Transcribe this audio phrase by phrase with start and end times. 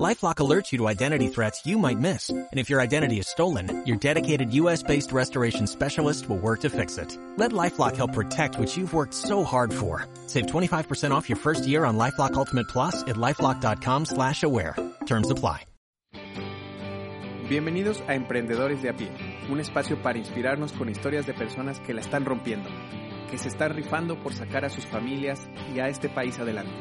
[0.00, 2.30] LifeLock alerts you to identity threats you might miss.
[2.30, 6.96] And if your identity is stolen, your dedicated U.S.-based restoration specialist will work to fix
[6.96, 7.18] it.
[7.36, 10.06] Let LifeLock help protect what you've worked so hard for.
[10.28, 14.76] Save 25% off your first year on LifeLock Ultimate Plus at LifeLock.com slash aware.
[15.04, 15.66] Terms apply.
[17.48, 19.10] Bienvenidos a Emprendedores de a pie,
[19.50, 22.70] un espacio para inspirarnos con historias de personas que la están rompiendo,
[23.30, 25.38] que se están rifando por sacar a sus familias
[25.74, 26.72] y a este país adelante.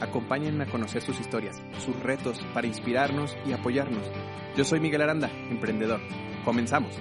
[0.00, 4.10] Acompáñenme a conocer sus historias, sus retos para inspirarnos y apoyarnos.
[4.56, 6.00] Yo soy Miguel Aranda, emprendedor.
[6.44, 6.98] Comenzamos.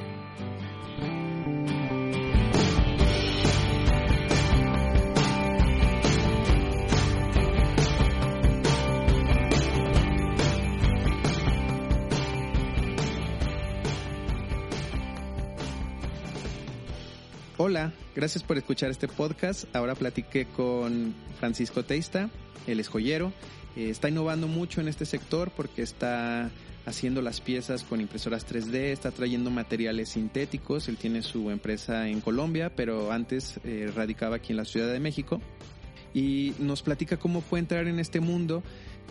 [17.58, 19.66] Hola, gracias por escuchar este podcast.
[19.76, 22.32] Ahora platiqué con Francisco Teista,
[22.66, 23.32] él es joyero.
[23.76, 26.50] Eh, está innovando mucho en este sector porque está
[26.88, 30.88] haciendo las piezas con impresoras 3D, está trayendo materiales sintéticos.
[30.88, 35.00] Él tiene su empresa en Colombia, pero antes eh, radicaba aquí en la Ciudad de
[35.00, 35.40] México.
[36.12, 38.64] Y nos platica cómo fue entrar en este mundo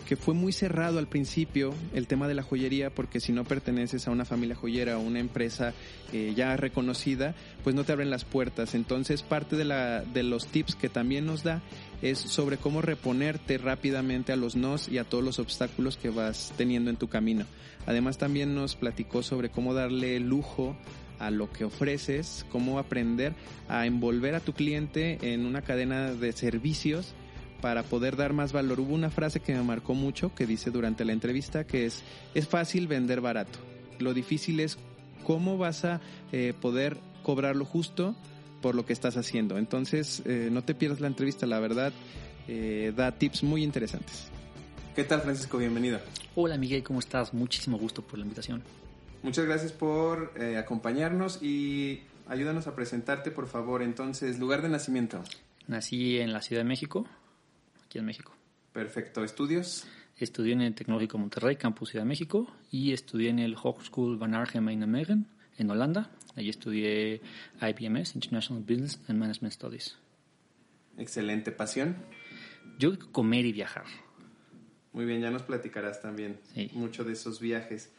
[0.03, 4.07] que fue muy cerrado al principio el tema de la joyería porque si no perteneces
[4.07, 5.73] a una familia joyera o una empresa
[6.11, 8.75] eh, ya reconocida pues no te abren las puertas.
[8.75, 11.61] Entonces parte de, la, de los tips que también nos da
[12.01, 16.53] es sobre cómo reponerte rápidamente a los nos y a todos los obstáculos que vas
[16.57, 17.45] teniendo en tu camino.
[17.85, 20.75] Además también nos platicó sobre cómo darle lujo
[21.19, 23.33] a lo que ofreces, cómo aprender
[23.69, 27.13] a envolver a tu cliente en una cadena de servicios
[27.63, 28.81] para poder dar más valor.
[28.81, 32.45] Hubo una frase que me marcó mucho que dice durante la entrevista que es, es
[32.45, 33.57] fácil vender barato.
[33.99, 34.77] Lo difícil es
[35.23, 36.01] cómo vas a
[36.33, 38.17] eh, poder cobrar lo justo
[38.61, 39.57] por lo que estás haciendo.
[39.57, 41.93] Entonces, eh, no te pierdas la entrevista, la verdad,
[42.49, 44.27] eh, da tips muy interesantes.
[44.93, 45.57] ¿Qué tal, Francisco?
[45.57, 46.01] Bienvenido.
[46.35, 47.33] Hola, Miguel, ¿cómo estás?
[47.33, 48.61] Muchísimo gusto por la invitación.
[49.21, 53.83] Muchas gracias por acompañarnos y ayúdanos a presentarte, por favor.
[53.83, 55.23] Entonces, lugar de nacimiento.
[55.65, 57.07] Nací en la Ciudad de México,
[57.99, 58.33] en México.
[58.71, 59.23] Perfecto.
[59.23, 59.85] ¿Estudios?
[60.17, 64.35] Estudié en el Tecnológico Monterrey, Campus Ciudad de México, y estudié en el Hogeschool van
[64.35, 65.27] Arnhem en Nijmegen,
[65.57, 66.11] en Holanda.
[66.35, 67.21] Allí estudié
[67.61, 69.97] IBMS, International Business and Management Studies.
[70.97, 71.51] Excelente.
[71.51, 71.95] ¿Pasión?
[72.79, 73.85] Yo comer y viajar.
[74.93, 76.39] Muy bien, ya nos platicarás también
[76.73, 77.91] mucho de esos viajes,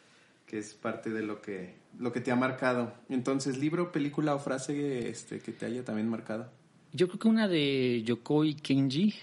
[0.46, 2.94] que es parte de lo que, lo que te ha marcado.
[3.08, 6.50] Entonces, libro, película o frase este, que te haya también marcado.
[6.92, 9.14] Yo creo que una de Yokoi Kenji,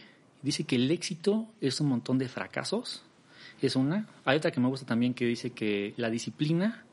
[0.42, 3.04] Dice que el éxito es un montón de fracasos.
[3.62, 4.08] Es una.
[4.26, 6.86] Hay otra que me gusta también que dice que la disciplina,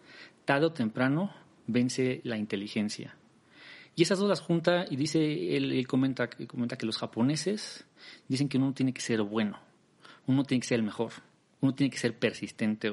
[0.44, 1.32] tarde o temprano,
[1.66, 3.14] vence la inteligencia.
[3.94, 7.84] Y esas dos las junta y dice, él, comenta, comenta que los japoneses
[8.28, 9.58] dicen que uno tiene que ser bueno,
[10.26, 11.12] uno tiene que ser el mejor,
[11.60, 12.92] uno tiene que ser persistente.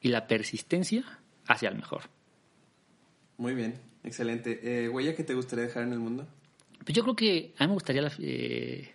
[0.00, 1.04] Y la persistencia
[1.46, 2.02] hacia el mejor.
[3.36, 4.60] Muy bien, excelente.
[4.62, 6.26] Eh, ¿Huella que te gustaría dejar en el mundo?
[6.84, 8.90] Pues yo creo que a mí me gustaría la, eh,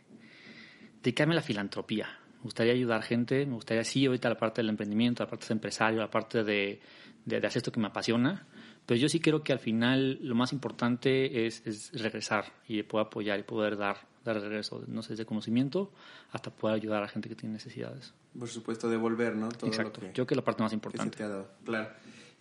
[1.06, 2.08] dedicarme a la filantropía.
[2.38, 5.54] Me gustaría ayudar gente, me gustaría, sí, ahorita la parte del emprendimiento, la parte de
[5.54, 6.82] empresario, la parte de,
[7.26, 8.46] de, hacer esto que me apasiona,
[8.86, 13.08] pero yo sí creo que al final lo más importante es, es regresar y poder
[13.08, 15.92] apoyar y poder dar, dar regreso, no sé, de conocimiento
[16.32, 18.14] hasta poder ayudar a la gente que tiene necesidades.
[18.38, 19.50] Por supuesto, devolver, ¿no?
[19.50, 21.18] Todo Exacto, yo creo que es la parte más importante.
[21.18, 21.90] te ha dado, claro.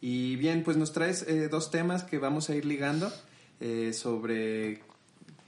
[0.01, 3.11] Y bien, pues nos traes eh, dos temas que vamos a ir ligando
[3.61, 4.83] eh, sobre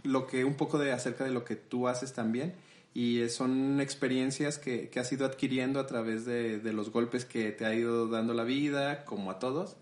[0.03, 2.55] lo que un poco de acerca de lo que tú haces también
[2.97, 7.53] y son experiencias que, que has ido adquiriendo a través de, de, los golpes que
[7.53, 9.77] te ha ido dando la vida, como a todos,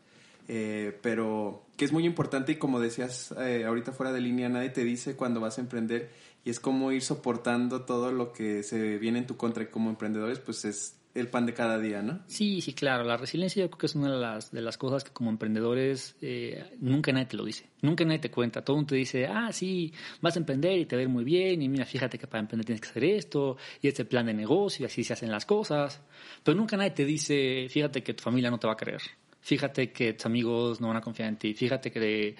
[0.49, 4.71] eh, pero que es muy importante y como decías eh, ahorita fuera de línea, nadie
[4.71, 6.11] te dice cuando vas a emprender
[6.45, 9.91] y es como ir soportando todo lo que se viene en tu contra y como
[9.91, 12.21] emprendedores pues es el pan de cada día, ¿no?
[12.27, 13.05] Sí, sí, claro.
[13.05, 16.17] La resiliencia yo creo que es una de las, de las cosas que como emprendedores
[16.21, 17.67] eh, nunca nadie te lo dice.
[17.83, 18.65] Nunca nadie te cuenta.
[18.65, 21.25] Todo mundo te dice, ah, sí, vas a emprender y te va a ir muy
[21.25, 21.63] bien.
[21.63, 23.57] Y mira, fíjate que para emprender tienes que hacer esto.
[23.81, 26.03] Y este plan de negocio y así se hacen las cosas.
[26.43, 29.03] Pero nunca nadie te dice, fíjate que tu familia no te va a creer
[29.45, 32.35] fíjate que tus amigos no van a confiar en ti, fíjate que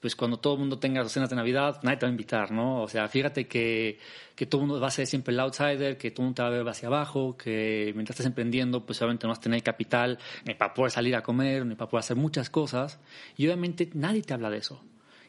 [0.00, 2.82] pues cuando todo el mundo tenga cenas de Navidad, nadie te va a invitar, ¿no?
[2.82, 3.98] O sea, fíjate que,
[4.34, 6.42] que todo el mundo va a ser siempre el outsider, que todo el mundo te
[6.42, 9.62] va a ver hacia abajo, que mientras estés emprendiendo, pues obviamente no vas a tener
[9.62, 12.98] capital ni para poder salir a comer, ni para poder hacer muchas cosas.
[13.36, 14.82] Y obviamente nadie te habla de eso.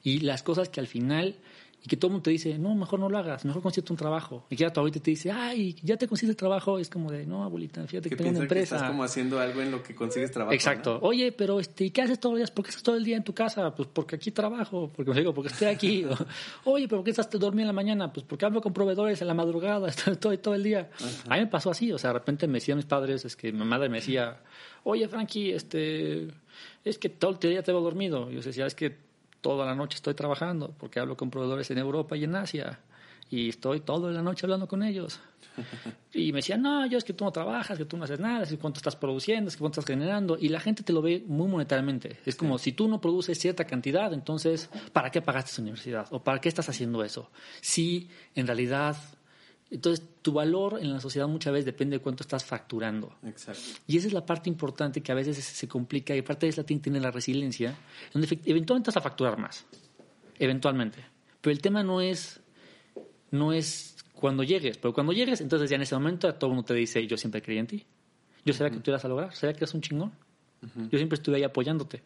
[0.03, 1.35] Y las cosas que al final
[1.83, 3.97] y que todo el mundo te dice, no, mejor no lo hagas, mejor consíguete un
[3.97, 4.45] trabajo.
[4.51, 6.77] Y que ya tu abuelita te dice, ay, ya te consigues el trabajo.
[6.77, 8.75] Es como de, no, abuelita, fíjate que tengo una empresa.
[8.75, 10.53] Que estás como haciendo algo en lo que consigues trabajo.
[10.53, 10.99] Exacto.
[11.01, 12.51] Oye, pero este, ¿qué haces todos los días?
[12.51, 13.73] ¿Por qué estás todo el día en tu casa?
[13.73, 16.05] Pues porque aquí trabajo, porque digo, porque estoy aquí.
[16.65, 18.13] Oye, pero ¿por qué estás dormido en la mañana?
[18.13, 20.91] Pues porque hablo con proveedores en la madrugada, estoy todo, todo el día.
[21.27, 23.51] A mí me pasó así, o sea, de repente me decían mis padres, es que
[23.51, 24.37] mi madre me decía,
[24.83, 26.27] oye, Frankie, este,
[26.85, 28.29] es que todo el día te veo dormido.
[28.29, 29.10] Y yo decía, es que
[29.41, 32.79] toda la noche estoy trabajando porque hablo con proveedores en Europa y en Asia
[33.31, 35.19] y estoy toda la noche hablando con ellos.
[36.13, 38.43] Y me decían, no, yo es que tú no trabajas, que tú no haces nada,
[38.43, 40.37] es que cuánto estás produciendo, es que cuánto estás generando.
[40.37, 42.17] Y la gente te lo ve muy monetariamente.
[42.25, 46.07] Es como si tú no produces cierta cantidad, entonces, ¿para qué pagaste esa universidad?
[46.11, 47.31] ¿O para qué estás haciendo eso?
[47.61, 48.97] Si en realidad
[49.71, 53.15] entonces, tu valor en la sociedad muchas veces depende de cuánto estás facturando.
[53.23, 53.61] Exacto.
[53.87, 56.65] Y esa es la parte importante que a veces se complica y aparte de eso
[56.65, 57.73] tiene la resiliencia,
[58.13, 59.65] donde eventualmente vas a facturar más.
[60.37, 61.05] Eventualmente.
[61.39, 62.41] Pero el tema no es,
[63.31, 66.67] no es cuando llegues, pero cuando llegues, entonces ya en ese momento todo el mundo
[66.67, 67.85] te dice, yo siempre creí en ti.
[68.43, 70.11] Yo sabía que tú ibas a lograr, sabía que eres un chingón.
[70.91, 72.03] Yo siempre estuve ahí apoyándote.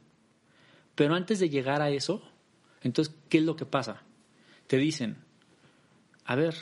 [0.93, 2.21] Pero antes de llegar a eso,
[2.83, 4.03] entonces, ¿qué es lo que pasa?
[4.67, 5.17] Te dicen,
[6.25, 6.55] a ver,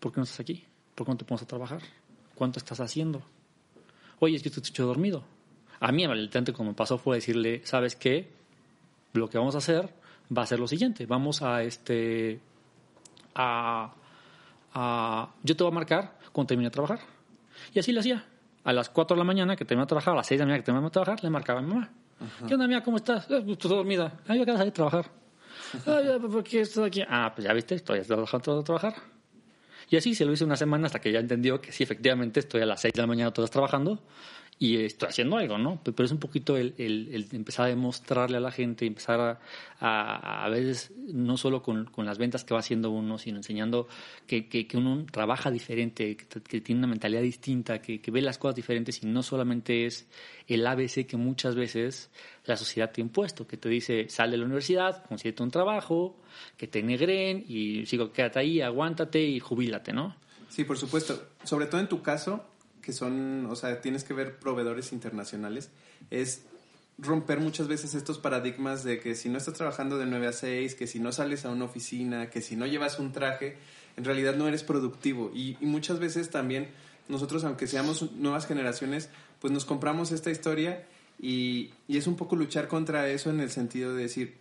[0.00, 0.64] ¿Por qué no estás aquí?
[0.94, 1.80] ¿Por qué no te pones a trabajar?
[2.34, 3.22] ¿Cuánto estás haciendo?
[4.20, 5.24] Oye, es que te hecho dormido.
[5.80, 8.28] A mí, el como me pasó, fue decirle, ¿sabes qué?
[9.12, 9.92] Lo que vamos a hacer
[10.36, 11.06] va a ser lo siguiente.
[11.06, 12.40] Vamos a, este,
[13.34, 13.92] a,
[14.74, 17.00] a yo te voy a marcar cuando termine de trabajar.
[17.72, 18.24] Y así lo hacía.
[18.64, 20.46] A las 4 de la mañana que terminaba de trabajar, a las 6 de la
[20.46, 21.90] mañana que terminaba de trabajar, le marcaba a mi mamá.
[22.46, 22.82] ¿Qué onda, mía?
[22.82, 23.30] ¿Cómo estás?
[23.30, 24.20] Eh, estoy dormida.
[24.26, 25.10] Ah, yo acabo de salir a trabajar.
[25.86, 27.02] Ah, ¿Por qué estás aquí?
[27.06, 28.94] Ah, pues ya viste, estoy trabajando a trabajar.
[29.90, 32.62] Y así se lo hice una semana hasta que ya entendió que sí, efectivamente, estoy
[32.62, 34.02] a las 6 de la mañana todas trabajando
[34.60, 35.80] y estoy haciendo algo, ¿no?
[35.84, 39.20] Pero es un poquito el, el, empezar a demostrarle a la gente, empezar
[39.78, 43.86] a, a, veces no solo con, con, las ventas que va haciendo uno, sino enseñando
[44.26, 48.56] que, que, que uno trabaja diferente, que, tiene una mentalidad distinta, que, ve las cosas
[48.56, 50.08] diferentes y no solamente es
[50.48, 52.10] el ABC que muchas veces
[52.44, 56.16] la sociedad te ha impuesto, que te dice, sal de la universidad, consíguete un trabajo,
[56.56, 60.16] que te negren y sigo, quédate ahí, aguántate y jubílate, ¿no?
[60.48, 61.28] Sí, por supuesto.
[61.44, 62.44] Sobre todo en tu caso,
[62.88, 65.68] que son, o sea, tienes que ver proveedores internacionales,
[66.08, 66.44] es
[66.96, 70.74] romper muchas veces estos paradigmas de que si no estás trabajando de 9 a 6,
[70.74, 73.58] que si no sales a una oficina, que si no llevas un traje,
[73.98, 75.30] en realidad no eres productivo.
[75.34, 76.68] Y, muchas veces también
[77.08, 80.86] nosotros, aunque seamos nuevas generaciones, pues nos compramos esta historia
[81.20, 84.38] y, y, es un poco luchar contra eso en el sentido de decir,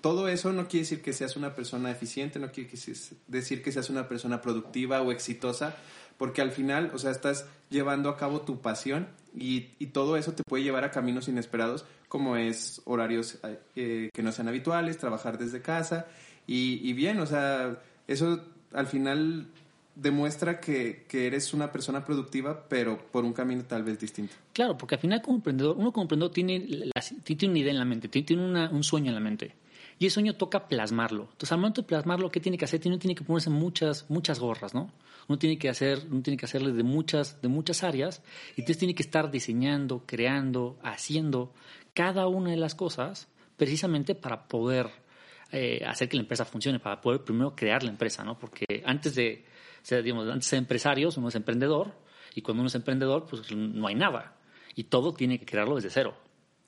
[0.00, 2.70] todo eso no quiere decir que seas una persona eficiente, no quiere
[3.28, 5.76] decir que seas una persona productiva o exitosa,
[6.20, 10.42] porque al final, o sea, estás llevando a cabo tu pasión y, todo eso te
[10.42, 13.38] puede llevar a caminos inesperados, como es horarios
[13.74, 16.08] eh, que no sean habituales, trabajar desde casa
[16.46, 18.44] y, bien, o sea, eso
[18.74, 19.46] al final
[19.94, 24.34] demuestra que, eres una persona productiva, pero por un camino tal vez distinto.
[24.52, 26.90] Claro, porque al final como emprendedor, uno como emprendedor tiene,
[27.24, 29.54] tiene una idea en la mente, tiene un sueño en la mente.
[30.00, 31.24] Y ese sueño toca plasmarlo.
[31.24, 32.80] Entonces, al momento de plasmarlo, ¿qué tiene que hacer?
[32.86, 34.90] Uno tiene que ponerse muchas, muchas gorras, ¿no?
[35.28, 38.22] Uno tiene que hacer, uno tiene que hacerle de muchas, de muchas áreas,
[38.56, 41.52] y entonces tiene que estar diseñando, creando, haciendo
[41.92, 44.88] cada una de las cosas precisamente para poder
[45.52, 48.38] eh, hacer que la empresa funcione, para poder primero crear la empresa, ¿no?
[48.38, 49.44] Porque antes de
[49.82, 51.92] ser, digamos, antes de ser empresarios, uno es emprendedor,
[52.34, 54.34] y cuando uno es emprendedor, pues no hay nada.
[54.74, 56.16] Y todo tiene que crearlo desde cero.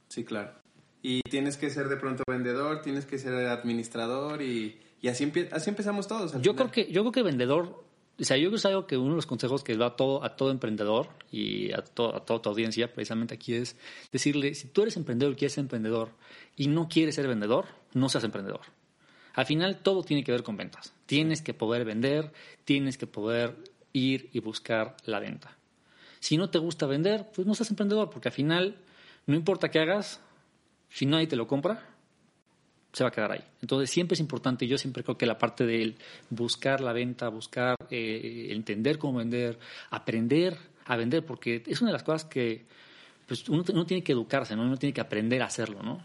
[0.08, 0.61] Sí, claro.
[1.02, 5.70] Y tienes que ser de pronto vendedor, tienes que ser administrador y, y así, así
[5.70, 6.40] empezamos todos.
[6.40, 7.84] Yo creo, que, yo creo que vendedor,
[8.20, 9.96] o sea, yo creo que es algo que uno de los consejos que da a
[9.96, 13.76] todo, a todo emprendedor y a, a toda tu audiencia precisamente aquí es
[14.12, 16.10] decirle, si tú eres emprendedor y quieres ser emprendedor
[16.56, 18.60] y no quieres ser vendedor, no seas emprendedor.
[19.34, 20.92] Al final todo tiene que ver con ventas.
[21.06, 22.32] Tienes que poder vender,
[22.64, 23.56] tienes que poder
[23.92, 25.56] ir y buscar la venta.
[26.20, 28.76] Si no te gusta vender, pues no seas emprendedor, porque al final
[29.26, 30.20] no importa qué hagas,
[30.92, 31.82] si nadie te lo compra,
[32.92, 33.44] se va a quedar ahí.
[33.60, 35.94] Entonces siempre es importante, yo siempre creo que la parte de
[36.30, 39.58] buscar la venta, buscar eh, entender cómo vender,
[39.90, 42.66] aprender a vender, porque es una de las cosas que
[43.26, 44.62] pues, uno, tiene que educarse, ¿no?
[44.62, 46.04] uno tiene que aprender a hacerlo, ¿no?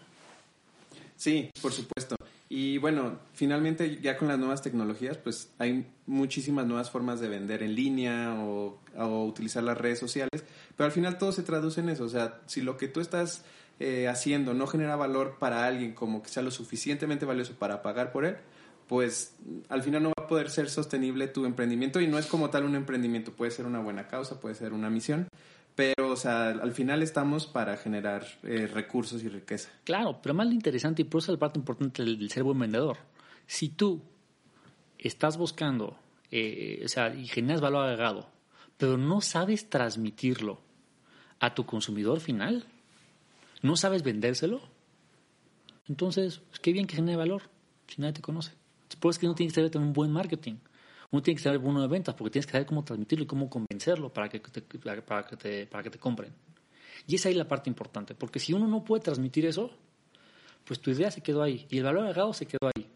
[1.18, 2.16] Sí, por supuesto.
[2.48, 7.64] Y bueno, finalmente ya con las nuevas tecnologías, pues hay muchísimas nuevas formas de vender
[7.64, 10.46] en línea o, o utilizar las redes sociales,
[10.78, 12.06] pero al final todo se traduce en eso.
[12.06, 13.44] O sea, si lo que tú estás
[13.80, 18.12] eh, haciendo no genera valor para alguien como que sea lo suficientemente valioso para pagar
[18.12, 18.38] por él,
[18.88, 19.36] pues
[19.70, 22.64] al final no va a poder ser sostenible tu emprendimiento y no es como tal
[22.64, 25.28] un emprendimiento, puede ser una buena causa, puede ser una misión,
[25.76, 29.70] Pero, o sea, al final estamos para generar eh, recursos y riqueza.
[29.84, 32.58] Claro, pero más lo interesante, y por eso es la parte importante del, ser buen
[32.58, 32.98] vendedor.
[33.46, 34.02] Si tú
[34.98, 36.00] estás buscando,
[36.32, 38.28] eh, o sea, y generas valor agregado,
[38.78, 40.62] pero no sabes transmitirlo
[41.40, 42.66] a tu consumidor final,
[43.62, 44.62] no sabes vendérselo,
[45.88, 47.44] entonces, pues, qué bien que genere valor
[47.88, 48.52] si nadie te conoce.
[48.90, 50.56] Después que no tienes que tener un buen marketing.
[51.12, 53.50] Uno tiene que saber bueno de ventas porque tienes que saber cómo transmitirlo y cómo
[53.50, 56.34] convencerlo para que te, para que te, para que te compren.
[57.08, 59.72] Y esa es la parte importante, porque si uno no puede transmitir eso,
[60.66, 62.88] pues tu idea se quedó ahí y el valor agregado se quedó ahí.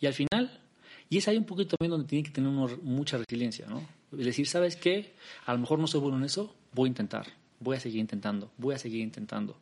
[0.00, 0.60] Y al final,
[1.08, 3.84] y es ahí un poquito también donde tiene que tener uno mucha resiliencia, ¿no?
[4.12, 5.14] Es decir, ¿sabes qué?
[5.46, 7.26] A lo mejor no soy bueno en eso, voy a intentar,
[7.58, 9.56] voy a seguir intentando, voy a seguir intentando.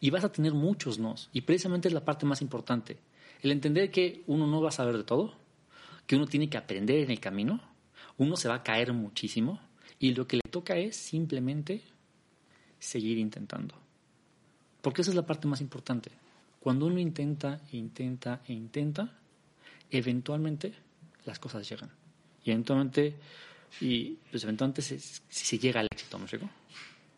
[0.00, 1.28] Y vas a tener muchos nos.
[1.32, 2.98] Y precisamente es la parte más importante.
[3.42, 5.34] El entender que uno no va a saber de todo,
[6.06, 7.60] que uno tiene que aprender en el camino,
[8.18, 9.60] uno se va a caer muchísimo
[9.98, 11.82] y lo que le toca es simplemente
[12.78, 13.74] seguir intentando.
[14.80, 16.10] Porque esa es la parte más importante.
[16.60, 19.18] Cuando uno intenta, e intenta e intenta,
[19.90, 20.74] eventualmente
[21.24, 21.90] las cosas llegan.
[22.44, 23.16] Y eventualmente,
[23.80, 26.26] y pues eventualmente se, se llega al éxito, ¿no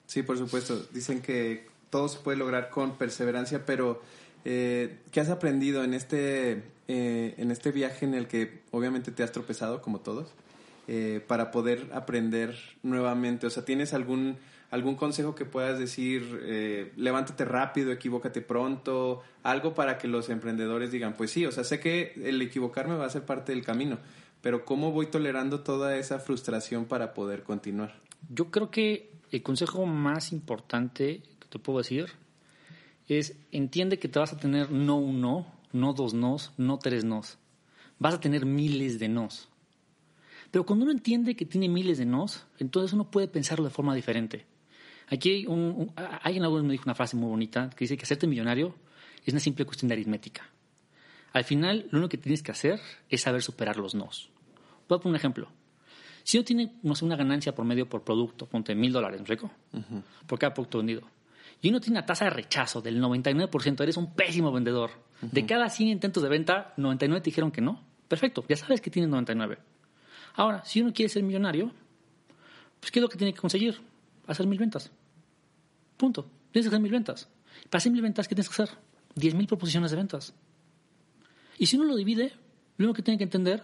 [0.07, 0.87] Sí, por supuesto.
[0.93, 4.01] Dicen que todo se puede lograr con perseverancia, pero
[4.45, 9.23] eh, ¿qué has aprendido en este, eh, en este viaje en el que obviamente te
[9.23, 10.33] has tropezado, como todos,
[10.87, 13.47] eh, para poder aprender nuevamente?
[13.47, 14.37] O sea, ¿tienes algún,
[14.71, 21.15] algún consejo que puedas decir, levántate rápido, equivócate pronto, algo para que los emprendedores digan,
[21.15, 23.99] pues sí, o sea, sé que el equivocarme va a ser parte del camino,
[24.41, 27.95] pero ¿cómo voy tolerando toda esa frustración para poder continuar?
[28.31, 32.07] Yo creo que el consejo más importante te puedo decir
[33.09, 37.05] es entiende que te vas a tener no un no, no dos nos, no tres
[37.05, 37.39] nos.
[37.99, 39.49] Vas a tener miles de nos.
[40.51, 43.95] Pero cuando uno entiende que tiene miles de nos, entonces uno puede pensarlo de forma
[43.95, 44.47] diferente.
[45.09, 48.75] Aquí hay un, alguien me dijo una frase muy bonita que dice que hacerte millonario
[49.25, 50.49] es una simple cuestión de aritmética.
[51.33, 54.31] Al final, lo único que tienes que hacer es saber superar los nos.
[54.89, 55.49] Voy a poner un ejemplo.
[56.25, 59.51] Si uno tiene no sé, una ganancia por medio por producto, ponte mil dólares, ¿rico?
[60.27, 61.09] Por cada producto vendido
[61.61, 64.91] y uno tiene una tasa de rechazo del 99%, eres un pésimo vendedor.
[65.21, 67.85] De cada 100 intentos de venta, 99 te dijeron que no.
[68.07, 69.59] Perfecto, ya sabes que tienes 99.
[70.35, 71.73] Ahora, si uno quiere ser millonario,
[72.79, 73.81] pues ¿qué es lo que tiene que conseguir?
[74.27, 74.93] Hacer mil ventas.
[75.97, 76.31] Punto.
[76.53, 77.29] Tienes que hacer mil ventas.
[77.69, 78.79] Para hacer mil ventas, ¿qué tienes que hacer?
[79.17, 80.35] 10.000 proposiciones de ventas.
[81.59, 82.33] Y si uno lo divide,
[82.77, 83.63] lo único que tiene que entender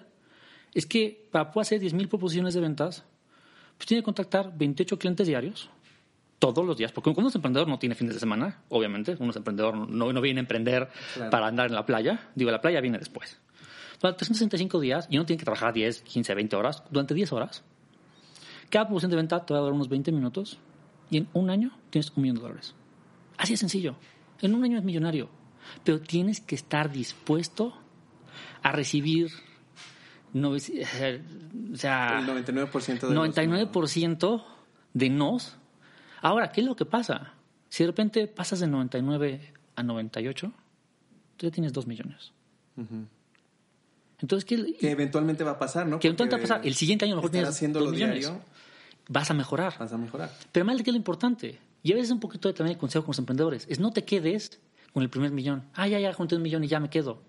[0.73, 3.05] es que para poder hacer 10.000 proposiciones de ventas,
[3.77, 5.71] pues tiene que contactar 28 clientes diarios,
[6.53, 9.75] todos los días, porque es emprendedor no tiene fines de semana, obviamente, uno es emprendedor,
[9.75, 10.89] no, no viene a emprender
[11.31, 13.41] para andar en la playa, digo, la playa viene después.
[14.01, 17.65] Durante 365 días, y uno tiene que trabajar 10, 15, 20 horas, durante 10 horas,
[18.69, 20.59] cada promoción de venta te va a durar unos 20 minutos,
[21.11, 22.75] y en un año tienes un millón de dólares.
[23.37, 23.97] Así de sencillo.
[24.41, 25.29] En un año es millonario,
[25.85, 27.75] pero tienes que estar dispuesto
[28.63, 29.31] a recibir
[30.35, 34.45] no, o sea, el 99% de 99%
[34.93, 35.57] de nos
[36.25, 37.35] Ahora, ¿qué es lo que pasa?
[37.69, 40.53] Si de repente pasas de 99 a 98,
[41.37, 42.33] tú ya tienes 2 millones.
[44.23, 46.01] Entonces, ¿qué, que eventualmente va a pasar, ¿no?
[46.01, 46.67] Que eventualmente va a pasar.
[46.67, 48.21] El siguiente año a lo mejor tienes 2 millones.
[48.21, 48.41] Diario,
[49.07, 49.75] vas a mejorar.
[49.79, 50.31] Vas a mejorar.
[50.51, 51.59] Pero más de qué es lo importante.
[51.83, 53.67] Y a veces un poquito de también el consejo con los emprendedores.
[53.69, 54.59] Es no te quedes
[54.95, 55.65] con el primer millón.
[55.75, 57.21] Ah, ya, ya junté un millón y ya me quedo.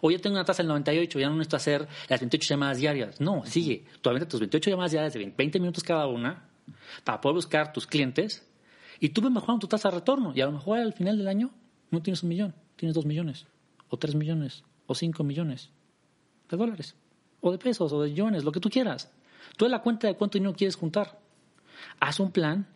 [0.00, 3.20] O ya tengo una tasa del 98, ya no necesito hacer las 28 llamadas diarias.
[3.20, 3.84] No, sigue.
[4.00, 6.53] Todavía tus 28 llamadas diarias de 20 minutos cada una
[7.04, 8.46] para poder buscar tus clientes
[9.00, 10.32] y tú ves mejorando tu tasa de retorno.
[10.34, 11.50] Y a lo mejor al final del año
[11.90, 13.46] no tienes un millón, tienes dos millones,
[13.88, 15.70] o tres millones, o cinco millones
[16.48, 16.94] de dólares,
[17.40, 19.12] o de pesos, o de millones, lo que tú quieras.
[19.56, 21.18] Tú la cuenta de cuánto dinero quieres juntar.
[22.00, 22.66] Haz un plan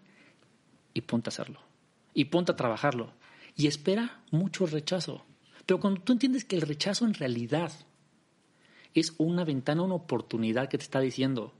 [0.94, 1.60] y ponte a hacerlo.
[2.14, 3.12] Y ponte a trabajarlo.
[3.56, 5.24] Y espera mucho rechazo.
[5.66, 7.72] Pero cuando tú entiendes que el rechazo en realidad
[8.94, 11.52] es una ventana, una oportunidad que te está diciendo,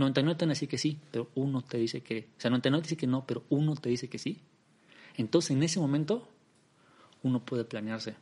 [0.00, 2.82] 99 te van a decir que sí, pero uno te dice que, o sea, 99
[2.82, 4.40] te dice que no, pero uno te dice que sí.
[5.16, 6.28] Entonces, en ese momento,
[7.22, 8.16] uno puede planearse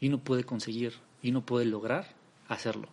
[0.00, 2.14] y uno puede conseguir y uno puede lograr
[2.48, 2.88] hacerlo.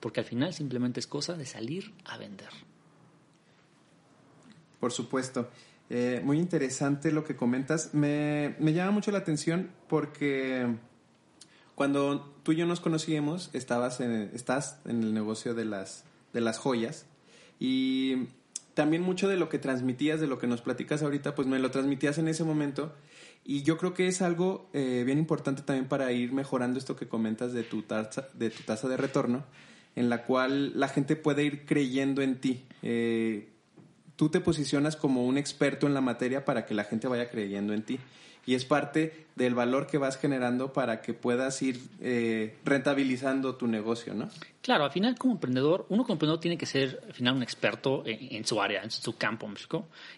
[0.00, 2.50] Porque al final simplemente es cosa de salir a vender.
[4.78, 5.50] Por supuesto.
[5.90, 7.92] Eh, muy interesante lo que comentas.
[7.94, 10.76] Me, me llama mucho la atención porque
[11.74, 16.40] cuando tú y yo nos conocíamos, estabas en, estás en el negocio de las, de
[16.40, 17.06] las joyas
[17.60, 18.28] y
[18.74, 21.70] también mucho de lo que transmitías, de lo que nos platicas ahorita, pues me lo
[21.70, 22.94] transmitías en ese momento.
[23.44, 27.06] Y yo creo que es algo eh, bien importante también para ir mejorando esto que
[27.06, 29.44] comentas de tu, tasa, de tu tasa de retorno,
[29.96, 32.64] en la cual la gente puede ir creyendo en ti.
[32.82, 33.50] Eh,
[34.16, 37.74] tú te posicionas como un experto en la materia para que la gente vaya creyendo
[37.74, 37.98] en ti.
[38.46, 43.66] Y es parte del valor que vas generando para que puedas ir eh, rentabilizando tu
[43.66, 44.28] negocio, ¿no?
[44.62, 48.02] Claro, al final como emprendedor, uno como emprendedor tiene que ser al final un experto
[48.04, 49.56] en, su área, en su campo, ¿me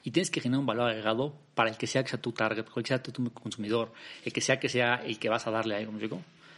[0.02, 2.66] Y tienes que generar un valor agregado para el que sea que sea tu target,
[2.66, 3.92] el que sea tu, consumidor,
[4.24, 6.08] el que sea que sea el que vas a darle algo, ¿me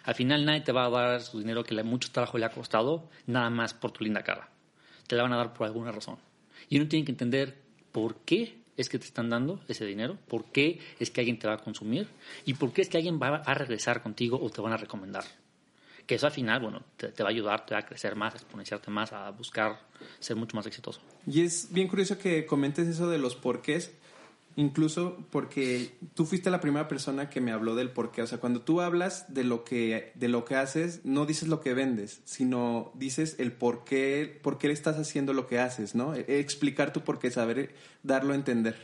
[0.05, 3.11] Al final nadie te va a dar su dinero que mucho trabajo le ha costado,
[3.27, 4.49] nada más por tu linda cara.
[5.07, 6.17] Te la van a dar por alguna razón.
[6.71, 7.59] Y uno tiene que entender
[7.93, 11.47] por qué es que te están dando ese dinero, por qué es que alguien te
[11.47, 12.09] va a consumir
[12.45, 15.25] y por qué es que alguien va a regresar contigo o te van a recomendar.
[16.07, 18.37] Que eso al final, bueno, te, va a ayudar, te va a crecer más, a
[18.37, 19.81] exponenciarte más, a buscar
[20.19, 21.01] ser mucho más exitoso.
[21.27, 23.93] Y es bien curioso que comentes eso de los porqués,
[24.57, 28.23] Incluso porque tú fuiste la primera persona que me habló del por qué.
[28.23, 31.61] O sea, cuando tú hablas de lo que, de lo que haces, no dices lo
[31.61, 36.15] que vendes, sino dices el por qué, por qué estás haciendo lo que haces, ¿no?
[36.15, 38.77] E, explicar tu por qué, saber darlo a entender.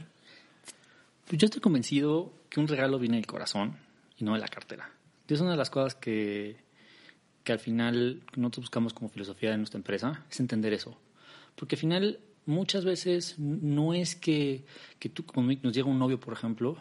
[1.29, 3.77] Pues yo estoy convencido que un regalo viene del corazón
[4.19, 4.91] y no de la cartera.
[5.29, 6.57] Y es una de las cosas que,
[7.45, 10.99] que al final nosotros buscamos como filosofía de nuestra empresa, es entender eso.
[11.55, 14.65] Porque al final muchas veces no es que,
[14.99, 16.77] que tú, como nos llega un novio, por ejemplo,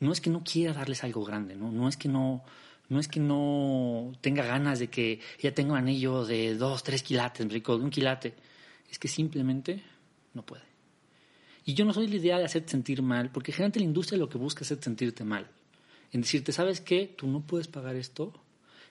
[0.00, 1.72] no es que no quiera darles algo grande, ¿no?
[1.72, 2.44] No es que no,
[2.88, 7.02] no es que no tenga ganas de que ya tenga un anillo de dos, tres
[7.02, 8.34] quilates, rico, de un quilate.
[8.90, 9.82] Es que simplemente
[10.34, 10.62] no puede.
[11.64, 14.28] Y yo no soy la idea de hacerte sentir mal, porque generalmente la industria lo
[14.28, 15.50] que busca es hacerte sentirte mal.
[16.12, 17.14] En decirte, ¿sabes qué?
[17.14, 18.32] Tú no puedes pagar esto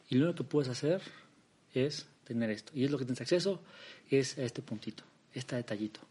[0.10, 1.02] y lo único que puedes hacer
[1.74, 2.72] es tener esto.
[2.76, 3.64] Y es lo que tienes acceso,
[4.10, 5.04] es a este puntito,
[5.38, 6.02] este detallito.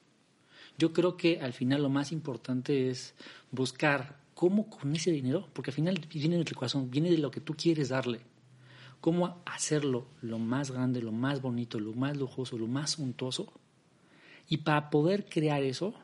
[0.78, 3.14] Yo creo que al final lo más importante es
[3.50, 7.40] buscar cómo con ese dinero, porque al final viene del corazón, viene de lo que
[7.40, 8.20] tú quieres darle,
[9.00, 13.52] cómo hacerlo lo más grande, lo más bonito, lo más lujoso, lo más suntuoso.
[14.48, 15.94] Y para poder crear eso,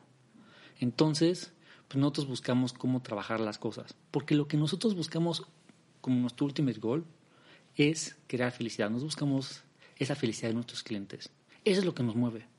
[0.79, 1.53] entonces,
[1.87, 3.95] pues nosotros buscamos cómo trabajar las cosas.
[4.09, 5.45] Porque lo que nosotros buscamos
[6.01, 7.05] como nuestro ultimate goal
[7.75, 8.89] es crear felicidad.
[8.89, 9.63] Nos buscamos
[9.97, 11.29] esa felicidad de nuestros clientes.
[11.63, 12.52] Eso es lo que nos mueve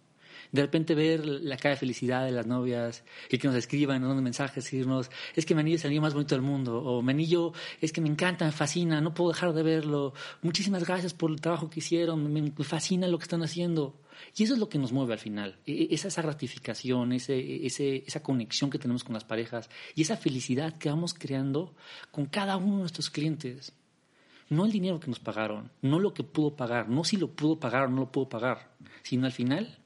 [0.52, 4.08] de repente ver la cara de felicidad de las novias y que nos escriban, nos
[4.08, 7.52] manden mensajes, decirnos, es que Manillo es el anillo más bonito del mundo, o Manillo
[7.80, 11.40] es que me encanta, me fascina, no puedo dejar de verlo, muchísimas gracias por el
[11.40, 14.00] trabajo que hicieron, me, fascina lo que están haciendo.
[14.36, 18.04] Y eso es lo que nos mueve al final, e, e, esa gratificación, ese, ese,
[18.06, 21.74] esa conexión que tenemos con las parejas y esa felicidad que vamos creando
[22.12, 23.72] con cada uno de nuestros clientes.
[24.48, 27.58] No el dinero que nos pagaron, no lo que pudo pagar, no si lo pudo
[27.58, 28.70] pagar o no lo pudo pagar,
[29.02, 29.78] sino al final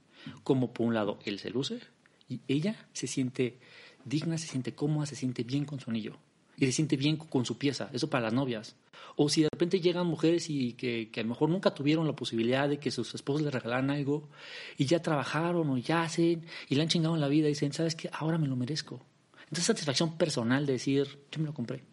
[0.44, 1.80] como por un lado él se luce
[2.28, 3.58] y ella se siente
[4.04, 6.18] digna, se siente cómoda, se siente bien con su anillo
[6.58, 7.88] y se siente bien con su pieza.
[7.92, 8.76] Eso para las novias.
[9.16, 12.68] O si de repente llegan mujeres y que, a lo mejor nunca tuvieron la posibilidad
[12.68, 14.28] de que sus esposos les regalaran algo
[14.76, 17.72] y ya trabajaron o ya hacen y le han chingado en la vida y dicen,
[17.72, 18.10] ¿sabes qué?
[18.12, 19.04] Ahora me lo merezco.
[19.42, 21.84] Entonces, satisfacción personal de decir, yo me lo compré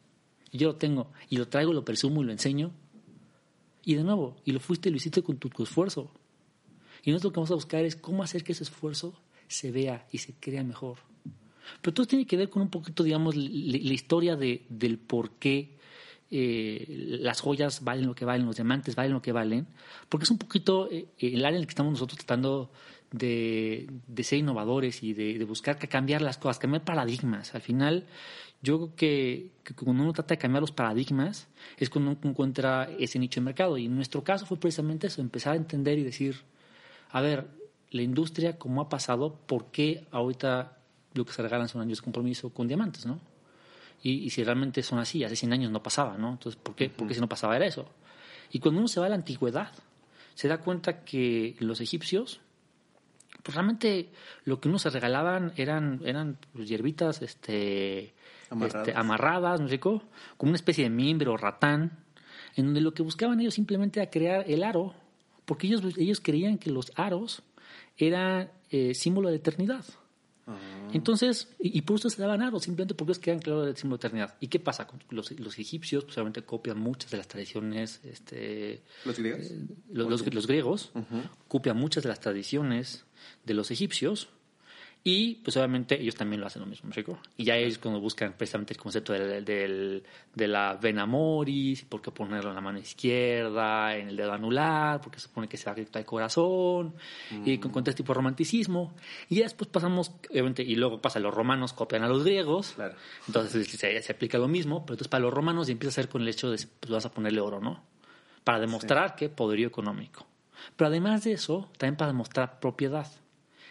[0.52, 2.72] y yo lo tengo y lo traigo, lo presumo y lo enseño.
[3.84, 6.12] Y de nuevo, y lo fuiste y lo hiciste con tu esfuerzo.
[7.06, 9.13] Y nosotros lo que vamos a buscar es cómo hacer que ese esfuerzo
[9.48, 10.98] se vea y se crea mejor.
[11.82, 15.78] Pero todo tiene que ver con un poquito, digamos, la, historia de, del por qué
[16.32, 19.68] eh, las joyas valen lo que valen, los diamantes valen lo que valen,
[20.10, 22.72] porque es un poquito eh, el área en el que estamos nosotros tratando
[23.12, 23.88] de,
[24.24, 27.54] ser innovadores y de, buscar cambiar las cosas, cambiar paradigmas.
[27.54, 28.06] Al final,
[28.63, 32.89] yo creo que, que, cuando uno trata de cambiar los paradigmas es cuando uno encuentra
[32.98, 33.78] ese nicho de mercado.
[33.78, 36.38] Y en nuestro caso fue precisamente eso, empezar a entender y decir,
[37.15, 37.47] a ver,
[37.91, 40.80] la industria, como ha pasado, ¿por qué ahorita
[41.13, 43.21] lo que se regalan son años de compromiso con diamantes, no?
[44.04, 46.32] Y, si realmente son así, hace 100 años no pasaba, ¿no?
[46.32, 46.89] Entonces, ¿por qué?
[46.89, 47.89] Porque si no pasaba era eso.
[48.51, 49.71] Y cuando uno se va a la antigüedad,
[50.34, 52.41] se da cuenta que los egipcios,
[53.43, 54.10] pues realmente
[54.43, 58.13] lo que uno se regalaban eran, eran pues, hierbitas este,
[58.49, 58.88] amarradas.
[58.89, 60.01] Este, amarradas, ¿no sé Como
[60.41, 62.04] una especie de mimbre o ratán,
[62.58, 65.05] en donde lo que buscaban ellos simplemente era crear el aro
[65.46, 67.44] porque ellos, ellos creían que los aros
[67.98, 69.86] eran eh, símbolo de eternidad.
[70.48, 70.58] Ah.
[70.94, 73.98] Entonces, y, por eso se daban aros, simplemente porque ellos creían que era el símbolo
[73.98, 74.36] de eternidad.
[74.40, 74.88] ¿Y qué pasa?
[75.10, 78.02] Los, los egipcios pues, obviamente copian muchas de las tradiciones.
[78.04, 79.42] Este, ¿Los griegos?
[79.42, 80.92] Eh, los, griegos
[81.48, 83.06] copian muchas de las tradiciones
[83.44, 84.30] de los egipcios
[85.08, 87.04] y pues obviamente ellos también lo hacen lo mismo, ¿me
[87.38, 92.02] Y ya ellos cuando buscan precisamente el concepto del, del, de la vena moris, por
[92.02, 95.70] qué ponerlo en la mano izquierda, en el dedo anular, porque se supone que se
[95.70, 96.96] afecta el corazón,
[97.46, 98.96] y con, con, este tipo de romanticismo.
[99.30, 102.96] Y después pasamos, obviamente, y luego pasa, los romanos copian a los griegos, claro.
[103.28, 106.24] entonces se, se, aplica lo mismo, pero entonces para los romanos empieza a ser con
[106.24, 107.84] el hecho de, pues vas a ponerle oro, ¿no?
[108.44, 110.26] Para demostrar que poderío económico.
[110.76, 113.06] Pero además de eso, también para demostrar propiedad.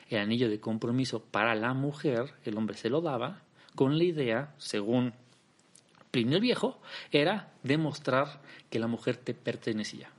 [0.09, 3.43] El anillo de compromiso para la mujer, el hombre se lo daba,
[3.75, 5.12] con la idea, según
[6.11, 8.40] Plinio el Viejo, era demostrar
[8.71, 10.11] que la mujer te pertenecía.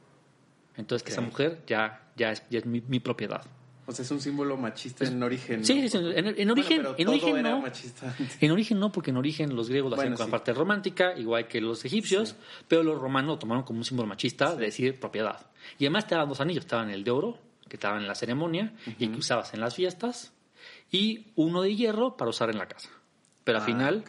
[0.76, 3.46] Entonces, que esa mujer ya, ya es, ya es mi, mi propiedad.
[3.88, 5.60] O sea, es un símbolo machista en origen.
[5.60, 5.66] ¿no?
[5.66, 7.64] Sí, sí, en, en origen, Bueno, en origen no.
[8.42, 10.32] En origen no, porque en origen los griegos lo hacían con sí.
[10.32, 12.36] la parte romántica, igual que los egipcios,
[12.68, 15.46] pero los romanos lo tomaron como un símbolo machista de decir propiedad.
[15.78, 17.38] Y además te daban dos anillos, estaban el de oro,
[17.70, 20.34] que estaban en la ceremonia y que usabas en las fiestas,
[20.92, 22.90] y uno de hierro para usar en la casa.
[23.44, 24.04] Pero al Ah, final.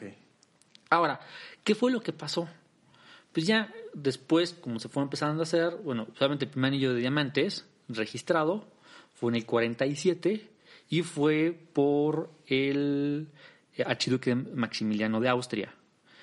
[0.90, 1.21] Ahora,
[1.64, 2.49] ¿qué fue lo que pasó?
[3.33, 7.01] Pues ya después, como se fue empezando a hacer, bueno, solamente el primer anillo de
[7.01, 8.66] diamantes registrado
[9.14, 10.51] fue en el 47
[10.88, 13.29] y fue por el
[13.77, 15.75] eh, archiduque Maximiliano de Austria,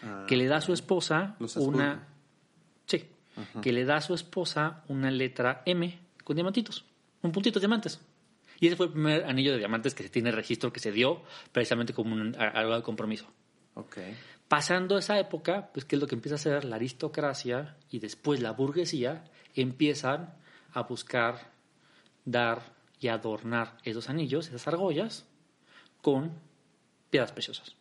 [0.05, 2.07] Ah, que le da a su esposa una...
[2.85, 3.05] Sí,
[3.61, 6.83] que le da a su esposa una letra M con diamantitos,
[7.23, 7.99] un puntito de diamantes.
[8.59, 11.23] Y ese fue el primer anillo de diamantes que se tiene registro que se dio
[11.51, 13.25] precisamente como un, algo de compromiso.
[13.73, 13.97] Ok.
[14.47, 18.39] Pasando esa época, pues qué es lo que empieza a hacer la aristocracia y después
[18.39, 19.23] la burguesía
[19.55, 20.35] empiezan
[20.73, 21.51] a buscar
[22.25, 25.25] dar y adornar esos anillos, esas argollas,
[26.01, 26.33] con
[27.09, 27.75] piedras preciosas.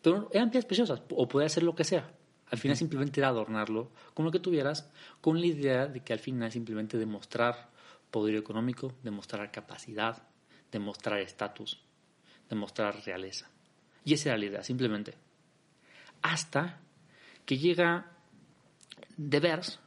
[0.00, 2.10] Pero eran piedras preciosas, o podía ser lo que sea.
[2.50, 6.18] Al final simplemente era adornarlo con lo que tuvieras, con la idea de que al
[6.18, 7.73] final simplemente demostrar
[8.14, 10.22] poder económico, demostrar capacidad,
[10.70, 11.80] demostrar estatus,
[12.48, 13.50] demostrar realeza.
[14.04, 15.14] Y esa era la idea, simplemente.
[16.22, 16.78] Hasta
[17.44, 18.12] que llega
[19.16, 19.80] Devers.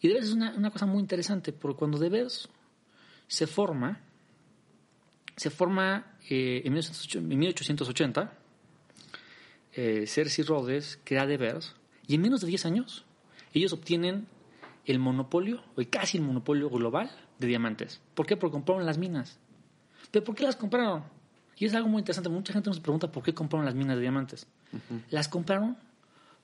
[0.00, 2.48] Y Devers es una, una cosa muy interesante, porque cuando Devers
[3.26, 4.00] se forma,
[5.36, 8.32] se forma eh, en 1880, en 1880
[9.74, 13.04] eh, Cersei Rhodes crea Devers, y en menos de 10 años
[13.52, 14.28] ellos obtienen
[14.88, 18.00] el monopolio, o casi el monopolio global de diamantes.
[18.14, 18.38] ¿Por qué?
[18.38, 19.38] Porque compraron las minas.
[20.10, 21.04] ¿Pero por qué las compraron?
[21.58, 22.30] Y es algo muy interesante.
[22.30, 24.46] Mucha gente nos pregunta por qué compraron las minas de diamantes.
[25.10, 25.76] Las compraron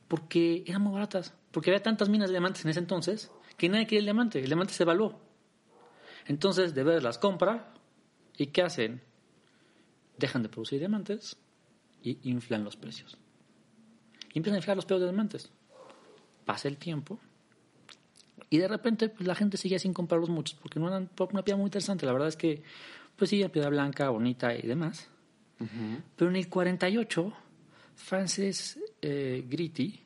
[0.09, 1.33] porque eran muy baratas.
[1.53, 4.41] Porque había tantas minas de diamantes en ese entonces que nadie quería el diamante.
[4.41, 5.19] El diamante se evaluó.
[6.27, 7.73] Entonces, de ver las compra.
[8.37, 9.01] ¿Y qué hacen?
[10.19, 11.39] Dejan de producir diamantes
[12.03, 13.17] y inflan los precios.
[14.35, 15.51] Y empiezan a inflar los precios de diamantes.
[16.45, 17.19] Pasa el tiempo
[18.55, 21.57] y de repente pues, la gente sigue sin comprarlos muchos porque no eran una piedra
[21.57, 22.07] muy interesante.
[22.07, 22.63] La verdad es que,
[23.17, 25.09] pues sí, piedra blanca, bonita y demás.
[26.17, 27.33] Pero en el 48,
[27.97, 30.01] Francis eh, Gritti,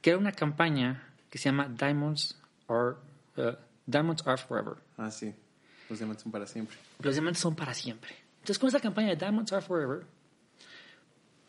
[0.00, 2.96] que era una campaña que se llama Diamonds Are,
[3.36, 4.74] eh, Diamonds Are Forever.
[4.96, 5.34] Ah, sí.
[5.88, 6.76] Los diamantes son para siempre.
[7.00, 8.10] Los diamantes son para siempre.
[8.36, 10.04] Entonces, con esta campaña de Diamonds Are Forever,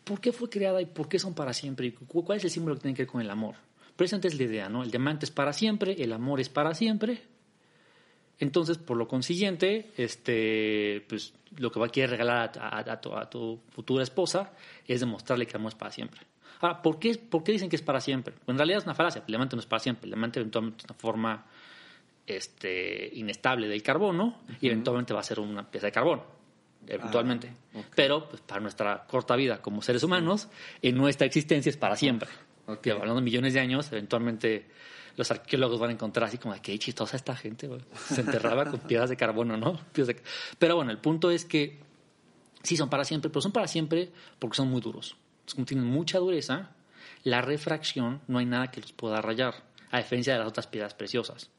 [0.04, 1.86] ¿por qué fue creada y por qué son para siempre?
[1.86, 3.54] ¿Y cu- cuál es el símbolo que tiene que ver con el amor?
[3.98, 4.82] Precisamente es la idea, ¿no?
[4.82, 7.20] El diamante es para siempre, el amor es para siempre.
[8.38, 13.00] Entonces, por lo consiguiente, este, pues, lo que va a querer regalar a, a- a
[13.00, 14.52] tu, a tu futura esposa
[14.86, 16.20] es demostrarle que el amor es para siempre.
[16.60, 18.34] Ahora, ¿por qué, ¿por qué dicen que es para siempre?
[18.34, 19.20] Pues en realidad es una falacia.
[19.20, 20.04] El diamante no es para siempre.
[20.06, 21.46] El diamante eventualmente es una forma
[22.26, 26.22] este, inestable del carbono y eventualmente va a ser una pieza de carbón.
[26.86, 27.50] Eventualmente.
[27.74, 27.80] Ah.
[27.96, 30.48] Pero pues, para nuestra corta vida como seres humanos,
[30.80, 32.28] en nuestra existencia es para siempre.
[32.82, 34.66] Que hablando de millones de años, eventualmente
[35.16, 37.68] los arqueólogos van a encontrar así como qué chistosa esta gente.
[37.96, 39.80] Se enterraba con piedras de carbono, ¿no?
[40.58, 41.78] Pero bueno, el punto es que
[42.62, 45.16] sí son para siempre, pero son para siempre porque son muy duros.
[45.40, 46.70] Entonces, como tienen mucha dureza,
[47.24, 49.54] la refracción no hay nada que los pueda rayar,
[49.90, 51.50] a diferencia de las otras piedras preciosas.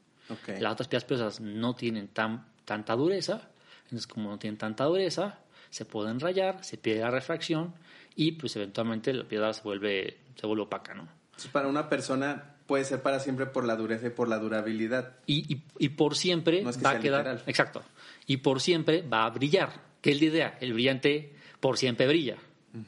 [0.46, 3.50] Las otras piedras preciosas no tienen tan, tanta dureza,
[3.84, 7.74] entonces como no tienen tanta dureza, se pueden rayar, se pierde la refracción
[8.14, 11.08] y pues eventualmente la piedra se vuelve, se vuelve opaca, ¿no?
[11.26, 15.16] Entonces, para una persona puede ser para siempre por la dureza y por la durabilidad.
[15.26, 17.20] Y, y, y por siempre No es que va a quedar.
[17.24, 17.42] literal.
[17.46, 17.82] Exacto.
[18.26, 19.72] Y por siempre va a brillar.
[20.00, 20.58] ¿Qué es la idea?
[20.60, 22.36] El brillante por siempre brilla.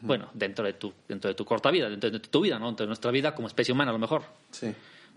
[0.03, 2.69] Bueno, dentro de, tu, dentro de tu corta vida, dentro de tu vida, ¿no?
[2.69, 4.23] Dentro de nuestra vida como especie humana, a lo mejor.
[4.53, 4.73] Sí.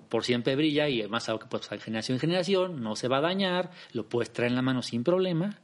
[0.09, 3.07] Por siempre brilla y además algo que puede pasar de generación en generación, no se
[3.07, 5.59] va a dañar, lo puedes traer en la mano sin problema.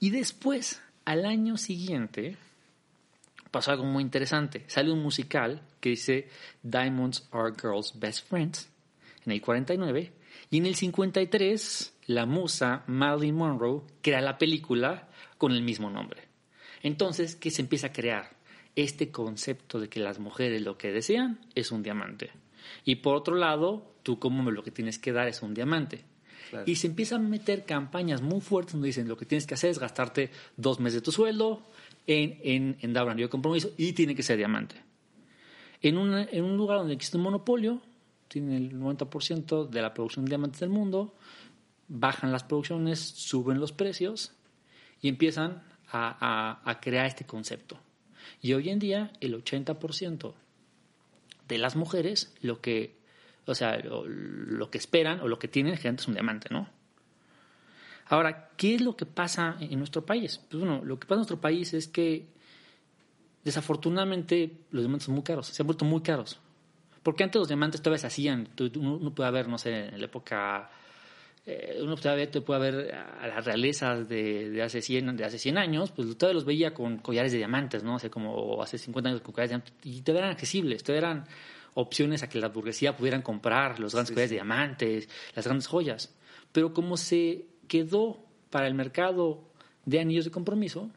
[0.00, 2.36] Y después, al año siguiente,
[3.50, 4.64] pasó algo muy interesante.
[4.68, 6.28] Sale un musical que dice
[6.62, 8.68] Diamonds Are Girls' Best Friends
[9.24, 10.12] en el 49
[10.50, 16.22] y en el 53 la musa Marilyn Monroe crea la película con el mismo nombre.
[16.82, 18.36] Entonces, ¿qué se empieza a crear?
[18.76, 22.30] Este concepto de que las mujeres lo que desean es un diamante.
[22.84, 26.04] Y por otro lado, tú como lo que tienes que dar es un diamante.
[26.50, 26.64] Claro.
[26.70, 29.70] Y se empiezan a meter campañas muy fuertes donde dicen lo que tienes que hacer
[29.70, 31.62] es gastarte dos meses de tu sueldo
[32.06, 34.76] en, en, en dar compromiso y tiene que ser diamante.
[35.82, 37.80] En, una- en un lugar donde existe un monopolio,
[38.28, 41.14] tiene el 90% de la producción de diamantes del mundo,
[41.88, 44.32] bajan las producciones, suben los precios
[45.00, 47.78] y empiezan a, a, crear este concepto.
[48.42, 50.34] Y hoy en día el 80%
[51.48, 52.96] de las mujeres lo que,
[53.46, 56.68] o sea, lo, que esperan o lo que tienen generalmente es un diamante, ¿no?
[58.08, 60.40] Ahora, ¿qué es lo que pasa en nuestro país?
[60.48, 62.26] Pues bueno, lo que pasa en nuestro país es que
[63.44, 66.38] desafortunadamente los diamantes son muy caros, se han vuelto muy caros.
[67.02, 70.70] Porque antes los diamantes todavía se hacían, uno puede ver, no sé, en la época
[71.46, 75.58] eh, uno te puede ver a las realezas de, de, hace 100, de hace 100
[75.58, 77.94] años, pues todavía los veía con collares de diamantes, ¿no?
[77.94, 81.24] Hace como hace 50 años con collares de diamantes, y todavía eran accesibles, todavía eran
[81.74, 86.12] opciones a que la burguesía pudieran comprar los grandes collares de diamantes, las grandes joyas.
[86.50, 88.18] Pero como se quedó
[88.50, 89.42] para el mercado
[89.84, 90.90] de anillos de compromiso,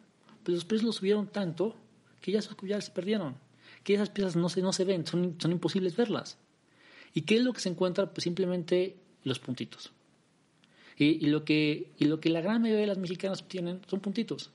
[0.43, 1.75] pues los precios los subieron tanto
[2.21, 3.36] que ya collares se perdieron,
[3.84, 6.38] que esas piezas no se, no se ven, son, son imposibles verlas.
[7.13, 8.13] ¿Y qué es lo que se encuentra?
[8.13, 9.91] Pues simplemente los puntitos
[10.99, 14.51] y, lo que, y lo que la gran mayoría de las mexicanas tienen son puntitos,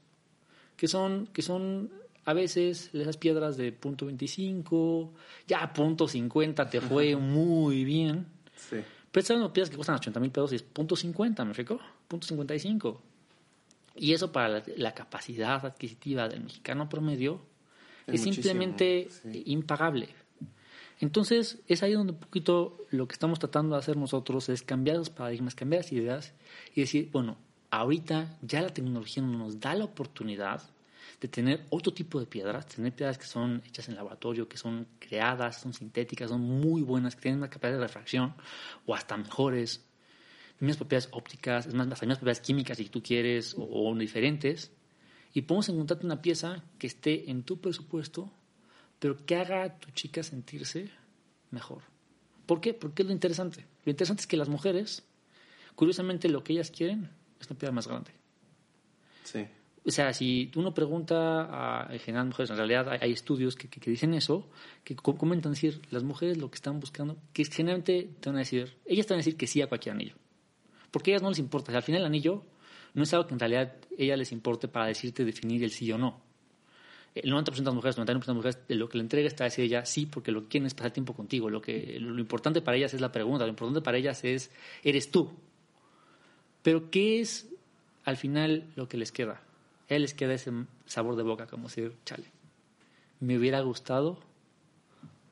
[0.77, 1.91] que son, que son
[2.27, 5.13] a veces esas piedras de punto 25,
[5.49, 8.27] ya punto 50 te fue muy bien.
[8.57, 8.77] Sí.
[9.15, 11.79] Pero estas piedras que cuestan 80 mil pesos y es punto 50, ¿me rico?
[12.09, 13.01] Punto 55.
[13.95, 17.41] Y eso para la, capacidad adquisitiva del mexicano promedio
[18.09, 19.07] es, simplemente
[19.45, 20.09] impagable.
[20.99, 24.97] Entonces, es ahí donde un poquito lo que estamos tratando de hacer nosotros es cambiar
[24.97, 26.35] los paradigmas, cambiar las ideas
[26.75, 27.37] y decir, bueno,
[27.71, 30.61] ahorita ya la tecnología nos da la oportunidad
[31.21, 34.87] de tener otro tipo de piedras, tener piedras que son hechas en laboratorio, que son
[34.99, 38.35] creadas, son sintéticas, son muy buenas, que tienen una capacidad de refracción
[38.87, 39.85] o hasta mejores,
[40.61, 44.73] mismas propiedades ópticas, es más, las mismas propiedades químicas si tú quieres o, o diferentes,
[45.33, 48.33] y podemos encontrarte una pieza que esté en tu presupuesto
[49.05, 50.91] pero que haga a tu chica sentirse
[51.51, 51.83] mejor.
[52.47, 52.73] ¿Por qué?
[52.73, 53.67] Porque es lo interesante.
[53.85, 55.03] Lo interesante es que las mujeres,
[55.75, 58.13] curiosamente, lo que ellas quieren es una piedra más grande.
[59.25, 59.47] Sí.
[59.87, 63.91] O sea, si uno pregunta a, en general mujeres, en realidad hay, estudios que, que,
[63.91, 64.49] dicen eso,
[64.83, 68.79] que comentan decir, las mujeres lo que están buscando, que generalmente te van a decir,
[68.87, 70.15] ellas te van a decir que sí a cualquier anillo.
[70.91, 71.71] Porque a ellas no les importa.
[71.71, 72.45] O sea, al final el anillo
[72.95, 75.91] no es algo que en realidad a ellas les importe para decirte definir el sí
[75.93, 76.25] o no
[77.15, 79.29] el 90% de las mujeres, el 91% de las mujeres, de lo que le entrega
[79.29, 81.49] está decir ella sí, porque lo que quieren es pasar tiempo contigo.
[81.49, 84.51] Lo, que, lo importante para ellas es la pregunta, lo importante para ellas es,
[84.83, 85.31] eres tú.
[86.63, 87.49] Pero ¿qué es
[88.05, 89.43] al final lo que les queda?
[89.89, 90.51] A ellas les queda ese
[90.87, 92.25] sabor de boca, como decir, chale,
[93.21, 94.19] me hubiera gustado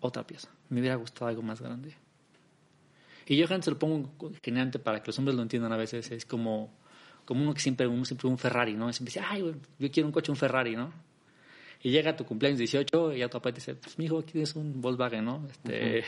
[0.00, 1.94] otra pieza, me hubiera gustado algo más grande.
[3.26, 4.10] Y yo gente se lo pongo
[4.42, 6.70] generalmente para que los hombres lo entiendan a veces, es como,
[7.24, 8.92] como uno que siempre, uno siempre un Ferrari, ¿no?
[8.92, 10.92] Siempre dice, ay, yo quiero un coche, un Ferrari, ¿no?
[11.82, 14.32] Y llega tu cumpleaños 18 y ya tu papá te dice, pues mi hijo, aquí
[14.32, 15.46] tienes un Volkswagen, ¿no?
[15.50, 16.04] Este,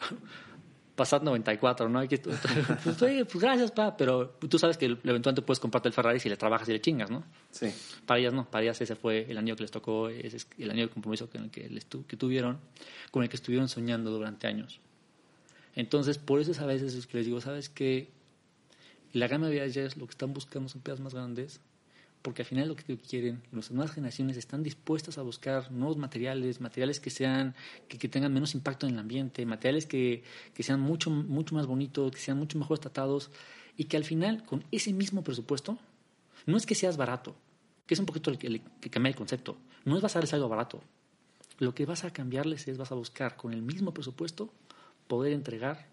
[0.94, 1.98] Passat 94, ¿no?
[1.98, 2.38] Aquí, pues,
[2.84, 6.68] pues, gracias, pa, pero tú sabes que eventualmente puedes comprarte el Ferrari si le trabajas
[6.68, 7.24] y le chingas, ¿no?
[7.50, 7.66] Sí.
[8.06, 10.70] Para ellas no, para ellas ese fue el año que les tocó, ese es el
[10.70, 12.60] año de compromiso que, que, les que tuvieron,
[13.10, 14.80] con el que estuvieron soñando durante años.
[15.74, 18.10] Entonces, por eso es a veces es que les digo, ¿sabes qué?
[19.12, 21.60] La gama de ellas lo que están buscando son piezas más grandes,
[22.24, 26.58] porque al final lo que quieren, las nuevas generaciones están dispuestas a buscar nuevos materiales,
[26.58, 27.54] materiales que sean,
[27.86, 32.10] que, tengan menos impacto en el ambiente, materiales que, que, sean mucho, mucho más bonitos,
[32.12, 33.30] que sean mucho mejor tratados,
[33.76, 35.78] y que al final, con ese mismo presupuesto,
[36.46, 37.36] no es que seas barato,
[37.86, 40.80] que es un poquito el que, que cambia el concepto, no es darles algo barato.
[41.58, 44.50] Lo que vas a cambiarles es vas a buscar con el mismo presupuesto
[45.08, 45.88] poder entregar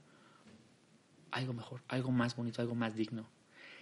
[1.30, 3.28] algo mejor, algo más bonito, algo más digno,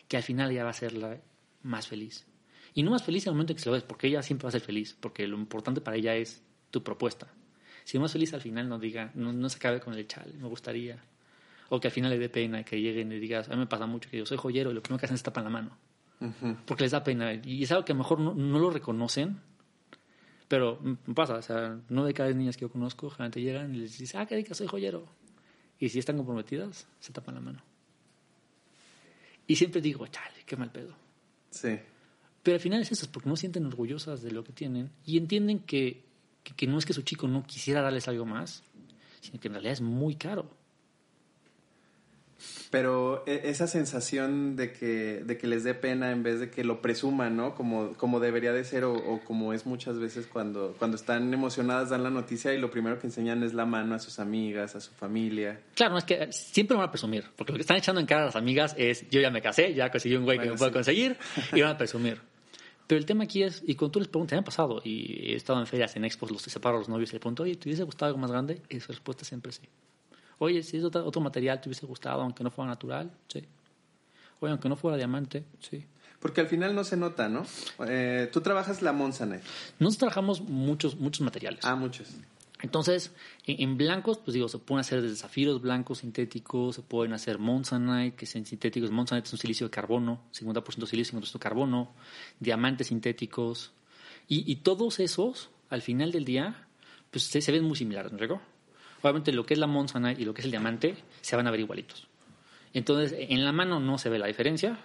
[0.08, 1.22] que al final ya va a ser
[1.62, 2.26] más feliz.
[2.74, 4.46] Y no más feliz en el momento en que se lo ves, porque ella siempre
[4.46, 7.28] va a ser feliz, porque lo importante para ella es tu propuesta.
[7.84, 10.48] Si no es feliz al final, no diga, no, se acabe con el chale, me
[10.48, 11.04] gustaría.
[11.70, 13.86] O que al final le dé pena que lleguen y digas, a mí me pasa
[13.86, 15.78] mucho que yo soy joyero y lo primero que hacen es tapan la mano.
[16.66, 17.34] Porque les da pena.
[17.34, 19.40] Y es algo que a lo mejor no, lo reconocen,
[20.48, 20.80] pero
[21.16, 23.98] pasa, o sea, no de cada vez niñas que yo conozco, generalmente llegan y les
[23.98, 25.08] dicen, ah, que diga, soy joyero.
[25.80, 27.64] Y si están comprometidas, se tapan la mano.
[29.48, 30.94] Y siempre digo, chale, qué mal pedo.
[31.50, 31.80] Sí.
[32.44, 35.60] Pero al final es eso, porque no sienten orgullosas de lo que tienen y entienden
[35.60, 36.04] que,
[36.44, 38.64] que, no es que su chico no quisiera darles algo más,
[39.22, 40.50] sino que en realidad es muy caro.
[42.70, 46.64] Pero e, esa sensación de que, de que les dé pena en vez de que
[46.64, 47.56] lo presuman, ¿no?
[47.56, 52.04] Como, como debería de ser o, como es muchas veces cuando, cuando están emocionadas dan
[52.04, 54.92] la noticia y lo primero que enseñan es la mano a sus amigas, a su
[54.92, 55.60] familia.
[55.76, 58.26] Claro, es que siempre van a presumir, porque lo que están echando en cara a
[58.26, 61.18] las amigas es yo ya me casé, ya conseguí un güey que me puede conseguir
[61.54, 62.22] y van a presumir.
[62.90, 65.36] Pero el tema aquí es, y cuando tú les preguntas, me ha pasado, y he
[65.36, 67.70] estado en ferias, en expos, los separo a los novios y le pregunto, oye, ¿te
[67.70, 68.64] hubiese gustado algo más grande?
[68.68, 69.62] Y su respuesta siempre sí.
[70.40, 73.12] Oye, si es otro, material, ¿te hubiese gustado, aunque no fuera natural?
[73.28, 73.46] Sí.
[74.40, 75.86] Oye, aunque no fuera diamante, sí.
[76.20, 77.46] Porque al final no se nota, ¿no?
[77.88, 79.44] Eh, tú trabajas la Monsanite.
[79.78, 81.64] Nosotros trabajamos muchos, muchos materiales.
[81.66, 82.08] Ah, muchos.
[82.62, 83.14] Entonces,
[83.46, 88.18] en, blancos, pues digo, se pueden hacer desde zafiros blancos sintéticos, se pueden hacer Monsanite,
[88.18, 88.92] que son sintéticos.
[88.92, 91.94] Monsanite es un silicio de carbono, 50% silicio, 50% carbono,
[92.40, 93.72] diamantes sintéticos.
[94.28, 96.68] Y, todos esos, al final del día,
[97.10, 98.44] pues se, ven muy similares, ¿no recuerdo?
[99.02, 101.52] Obviamente lo que es la Monsanite y lo que es el diamante se van a
[101.52, 102.08] ver igualitos.
[102.74, 104.78] Entonces, en la mano no se ve la diferencia.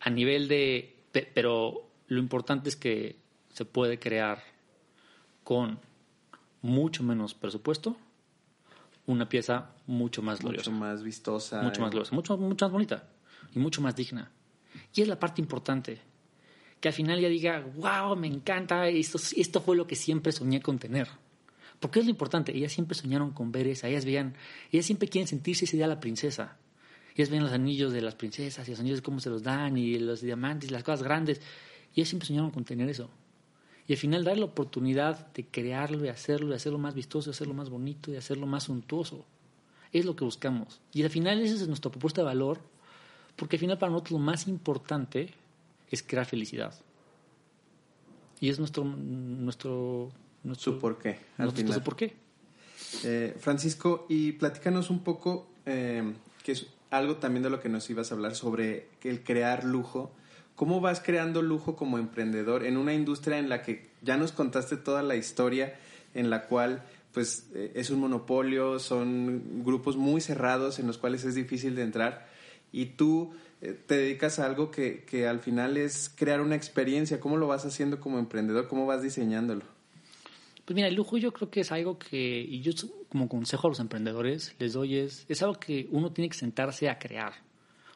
[0.00, 0.96] A nivel de...
[1.12, 3.16] Pero lo importante es que
[3.54, 4.42] se puede crear
[5.42, 5.78] con
[6.62, 7.96] mucho menos presupuesto
[9.06, 10.70] una pieza mucho más gloriosa.
[10.70, 11.62] Mucho más vistosa.
[11.62, 13.08] Mucho más gloriosa, mucho, mucho más bonita
[13.54, 14.30] y mucho más digna.
[14.94, 16.00] Y es la parte importante.
[16.80, 20.62] Que al final ya diga, wow, me encanta, esto, esto fue lo que siempre soñé
[20.62, 21.08] con tener.
[21.78, 24.34] Porque es lo importante, ellas siempre soñaron con ver esa, ellas veían,
[24.70, 26.56] ellas siempre quieren sentirse ese día la princesa.
[27.14, 29.76] Ellas ven los anillos de las princesas y los anillos de cómo se los dan
[29.76, 31.40] y los diamantes y las cosas grandes.
[31.94, 33.10] Y ellas siempre soñaron con tener eso.
[33.90, 37.32] Y al final dar la oportunidad de crearlo y hacerlo, y hacerlo más vistoso, y
[37.32, 39.24] hacerlo más bonito, y hacerlo más suntuoso.
[39.92, 40.80] Es lo que buscamos.
[40.92, 42.60] Y al final esa es nuestra propuesta de valor,
[43.34, 45.34] porque al final para nosotros lo más importante
[45.90, 46.72] es crear felicidad.
[48.38, 50.12] Y es nuestro, nuestro
[50.56, 51.18] su por qué.
[51.36, 51.82] Al final.
[51.82, 52.14] por qué.
[53.02, 57.90] Eh, Francisco, y platícanos un poco, eh, que es algo también de lo que nos
[57.90, 60.12] ibas a hablar sobre el crear lujo.
[60.60, 64.76] ¿Cómo vas creando lujo como emprendedor en una industria en la que ya nos contaste
[64.76, 65.80] toda la historia,
[66.12, 71.24] en la cual pues eh, es un monopolio, son grupos muy cerrados en los cuales
[71.24, 72.28] es difícil de entrar
[72.72, 73.32] y tú
[73.86, 77.20] te dedicas a algo que, que al final es crear una experiencia.
[77.20, 78.68] ¿Cómo lo vas haciendo como emprendedor?
[78.68, 79.62] ¿Cómo vas diseñándolo?
[80.66, 82.72] Pues mira, el lujo yo creo que es algo que, y yo
[83.08, 86.90] como consejo a los emprendedores les doy, es, es algo que uno tiene que sentarse
[86.90, 87.48] a crear.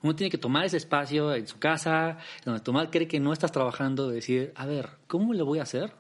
[0.05, 3.53] Uno tiene que tomar ese espacio en su casa, donde tomar cree que no estás
[3.53, 5.95] trabajando, decir, a ver, ¿cómo le voy a hacer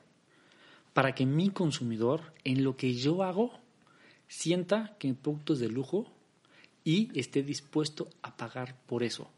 [0.92, 3.58] para que mi consumidor, en lo que yo hago,
[4.28, 6.12] sienta que mi producto es de lujo
[6.84, 9.30] y esté dispuesto a pagar por eso?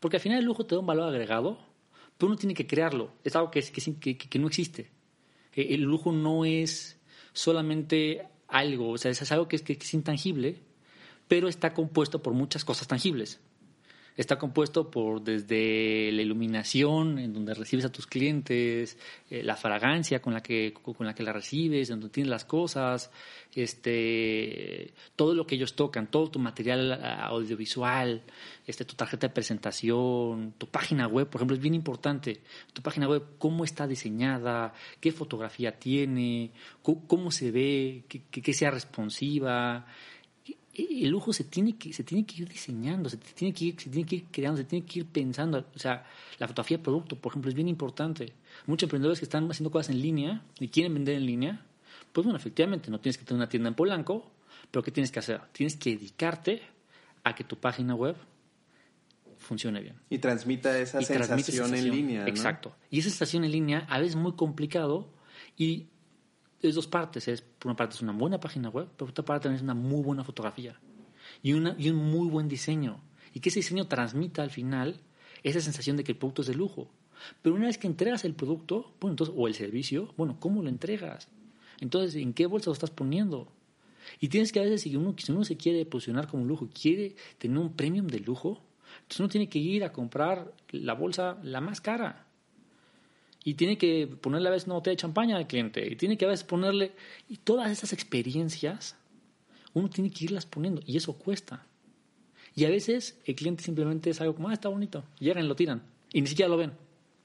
[0.00, 1.60] Porque al final el lujo te da un valor agregado,
[2.18, 3.12] pero uno tiene que crearlo.
[3.22, 4.90] Es algo que, que, que no existe.
[5.54, 6.98] Eh, el lujo no es
[7.32, 10.64] solamente algo, o sea, es algo que es, que es intangible,
[11.28, 13.40] pero está compuesto por muchas cosas tangibles
[14.18, 18.98] está compuesto por desde la iluminación en donde recibes a tus clientes,
[19.30, 23.12] eh, la fragancia con la que con la que la recibes, donde tienes las cosas,
[23.54, 28.24] este todo lo que ellos tocan, todo tu material ah, audiovisual,
[28.66, 32.40] este tu tarjeta de presentación, tu página web, por ejemplo, es bien importante.
[32.72, 36.50] Tu página web cómo está diseñada, qué fotografía tiene,
[36.82, 39.86] cómo, se ve, que sea responsiva,
[40.78, 43.90] el lujo se tiene que se tiene que ir diseñando, se tiene que ir, se
[43.90, 45.64] tiene que ir creando, se tiene que ir pensando.
[45.74, 46.06] O sea,
[46.38, 48.32] la fotografía de producto, por ejemplo, es bien importante.
[48.66, 51.66] Muchos emprendedores que están haciendo cosas en línea y quieren vender en línea,
[52.12, 54.30] pues bueno, efectivamente, no tienes que tener una tienda en Polanco,
[54.70, 55.40] pero ¿qué tienes que hacer?
[55.52, 56.62] Tienes que dedicarte
[57.24, 58.16] a que tu página web
[59.38, 59.96] funcione bien.
[60.10, 62.26] Y transmita esa, sensación, en línea.
[62.26, 62.74] Exacto.
[62.90, 65.08] Y esa sensación en línea a veces es muy complicado
[65.56, 65.86] y
[66.62, 67.28] es dos partes.
[67.28, 69.74] Es, por una parte es una buena página web, pero por otra parte es una
[69.74, 70.78] muy buena fotografía
[71.42, 73.00] y, una, y un muy buen diseño.
[73.34, 75.00] Y que ese diseño transmita al final
[75.42, 76.90] esa sensación de que el producto es de lujo.
[77.42, 80.68] Pero una vez que entregas el producto, bueno, entonces, o el servicio, bueno, ¿cómo lo
[80.68, 81.28] entregas?
[81.80, 83.52] Entonces, ¿en qué bolsa lo estás poniendo?
[84.20, 87.16] Y tienes que a veces, si uno, si uno se quiere posicionar como lujo, quiere
[87.38, 88.62] tener un premium de lujo,
[89.02, 92.27] entonces uno tiene que ir a comprar la bolsa la más cara
[93.44, 96.24] y tiene que ponerle a veces una botella de champaña al cliente, y tiene que
[96.24, 96.92] a veces ponerle,
[97.28, 98.96] y todas esas experiencias,
[99.74, 101.66] uno tiene que irlas poniendo, y eso cuesta.
[102.54, 105.82] Y a veces el cliente simplemente es algo como, ah, está bonito, llegan lo tiran,
[106.12, 106.72] y ni siquiera lo ven,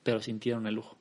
[0.03, 0.97] pero sintieron el lujo.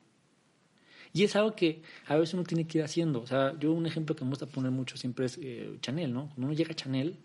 [1.13, 3.21] Y es algo que a veces uno tiene que ir haciendo.
[3.21, 6.25] O sea, yo un ejemplo que me gusta poner mucho siempre es eh, Chanel, ¿no?
[6.29, 7.15] Cuando uno llega a Chanel,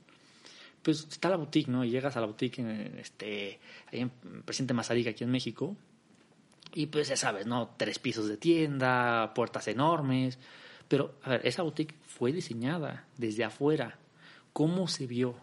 [0.83, 1.85] pues está la boutique, ¿no?
[1.85, 2.59] Y llegas a la boutique,
[2.98, 3.59] este,
[3.90, 4.11] ahí en
[4.44, 5.74] Presidente Mazarica, aquí en México,
[6.72, 7.70] y pues ya sabes, ¿no?
[7.76, 10.38] Tres pisos de tienda, puertas enormes.
[10.88, 13.98] Pero, a ver, esa boutique fue diseñada desde afuera.
[14.52, 15.37] ¿Cómo se vio?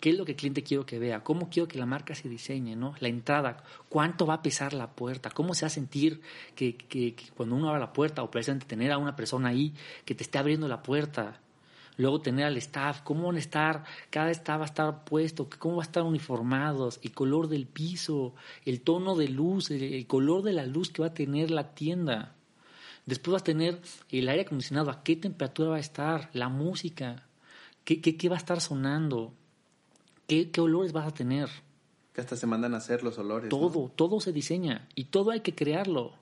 [0.00, 1.22] ¿Qué es lo que el cliente quiero que vea?
[1.22, 2.74] ¿Cómo quiero que la marca se diseñe?
[2.74, 2.94] ¿no?
[3.00, 5.30] La entrada, ¿cuánto va a pesar la puerta?
[5.30, 6.22] ¿Cómo se va a sentir
[6.54, 9.74] que, que, cuando uno abre la puerta o presente tener a una persona ahí
[10.06, 11.40] que te esté abriendo la puerta?
[12.00, 15.76] Luego tener al staff, cómo van a estar, cada staff va a estar puesto, cómo
[15.76, 18.34] va a estar uniformados, el color del piso,
[18.64, 22.34] el tono de luz, el, color de la luz que va a tener la tienda.
[23.06, 23.80] Después vas a tener
[24.10, 27.26] el aire acondicionado, a qué temperatura va a estar, la música,
[27.84, 29.32] qué, qué, qué va a estar sonando,
[30.26, 31.48] qué, qué olores vas a tener.
[32.14, 33.50] Que hasta se mandan a hacer los olores.
[33.50, 36.14] Todo, todo se diseña y todo hay que crearlo.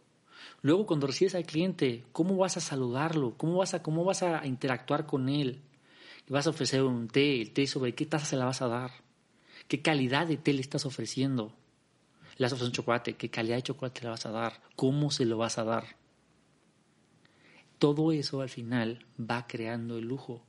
[0.60, 3.34] Luego cuando recibes al cliente, ¿cómo vas a saludarlo?
[3.36, 5.62] ¿Cómo vas a, cómo vas a interactuar con él?
[6.32, 8.90] Vas a ofrecer un té, el té sobre qué taza se la vas a dar,
[9.66, 11.54] qué calidad de té le estás ofreciendo.
[12.36, 15.24] Le vas a un chocolate, qué calidad de chocolate le vas a dar, cómo se
[15.24, 15.96] lo vas a dar.
[17.78, 20.44] Todo eso al final va creando el lujo,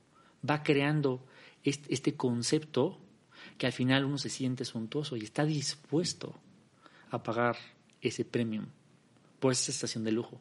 [0.48, 1.24] va creando
[1.62, 2.98] este concepto
[3.58, 6.34] que al final uno se siente suntuoso y está dispuesto
[7.10, 7.56] a pagar
[8.00, 8.66] ese premium
[9.38, 10.40] por esa sensación de lujo,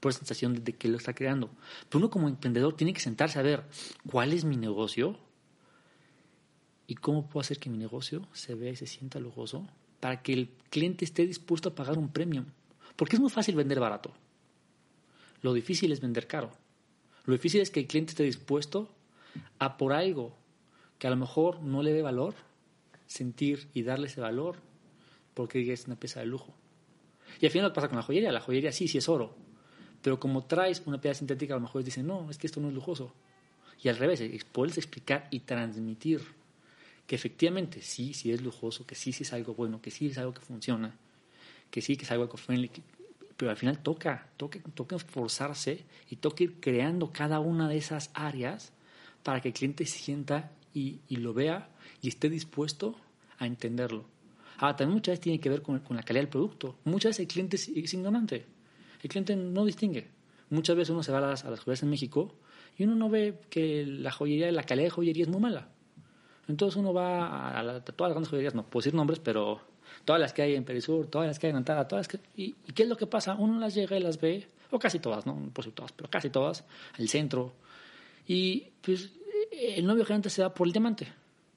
[0.00, 1.50] por esa sensación de que lo está creando.
[1.88, 3.64] Pero uno como emprendedor tiene que sentarse a ver
[4.10, 5.18] cuál es mi negocio
[6.86, 9.68] y cómo puedo hacer que mi negocio se vea y se sienta lujoso
[10.00, 12.46] para que el cliente esté dispuesto a pagar un premium.
[12.96, 14.12] Porque es muy fácil vender barato.
[15.42, 16.50] Lo difícil es vender caro.
[17.24, 18.88] Lo difícil es que el cliente esté dispuesto
[19.58, 20.36] a por algo
[20.98, 22.34] que a lo mejor no le dé valor,
[23.06, 24.56] sentir y darle ese valor
[25.34, 26.54] porque es una pieza de lujo.
[27.40, 29.36] Y al final lo que pasa con la joyería, la joyería sí, sí es oro,
[30.08, 32.68] pero como traes una piedra sintética, a lo mejor dicen, no, es que esto no
[32.68, 33.12] es lujoso.
[33.82, 36.22] Y al revés, puedes explicar y transmitir
[37.06, 40.16] que efectivamente sí, sí es lujoso, que sí, sí es algo bueno, que sí es
[40.16, 40.96] algo que funciona,
[41.70, 42.70] que sí, que es algo eco-friendly,
[43.36, 48.10] pero al final toca, toca, toca esforzarse y toca ir creando cada una de esas
[48.14, 48.72] áreas
[49.22, 51.68] para que el cliente sienta y, y lo vea
[52.00, 52.96] y esté dispuesto
[53.38, 54.06] a entenderlo.
[54.56, 56.78] Ah, también muchas veces tiene que ver con, la calidad del producto.
[56.84, 58.46] Muchas veces el cliente es, ignorante.
[59.02, 60.08] El cliente no distingue.
[60.50, 62.34] Muchas veces uno se va a las, joyerías en México
[62.76, 65.68] y uno no ve que la joyería, la calidad de joyería es muy mala.
[66.48, 69.60] Entonces uno va a, todas las grandes joyerías, no puedo decir nombres, pero
[70.04, 72.84] todas las que hay en Perisur, todas las que hay en Antara, todas y, qué
[72.84, 73.34] es lo que pasa?
[73.34, 76.30] Uno las llega y las ve, o casi todas, no, no decir todas, pero casi
[76.30, 76.64] todas,
[76.98, 77.52] al centro.
[78.26, 79.10] Y pues
[79.52, 81.08] el novio gerente se va por el diamante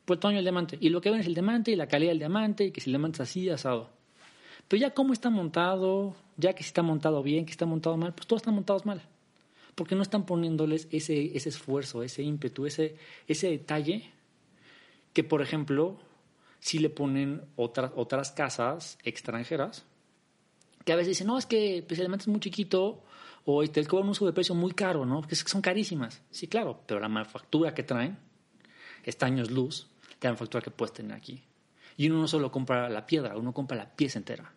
[0.06, 0.78] por el tamaño del diamante.
[0.80, 2.90] Y lo que ven es el diamante y la calidad del diamante y que si
[2.90, 3.90] el diamante es así, asado.
[4.72, 8.14] Pero ya cómo está montado, ya que si está montado bien, que está montado mal,
[8.14, 9.02] pues todos están montados mal.
[9.76, 12.96] Porque no están poniéndoles ese, ese esfuerzo, ese ímpetu, ese,
[13.28, 14.10] ese detalle
[15.12, 16.00] que, por ejemplo,
[16.62, 19.84] si le ponen otras, otras casas extranjeras,
[20.86, 23.04] que a veces dicen, no, es que pues, el diamante es muy chiquito
[23.44, 25.20] o te cobran un uso de precio muy caro, ¿no?
[25.20, 26.22] Porque son carísimas.
[26.32, 28.18] Sí, claro, pero la manufactura que traen
[29.04, 29.90] está años luz
[30.22, 31.44] la manufactura que puedes tener aquí.
[31.98, 34.54] Y uno no solo compra la piedra, uno compra la pieza entera.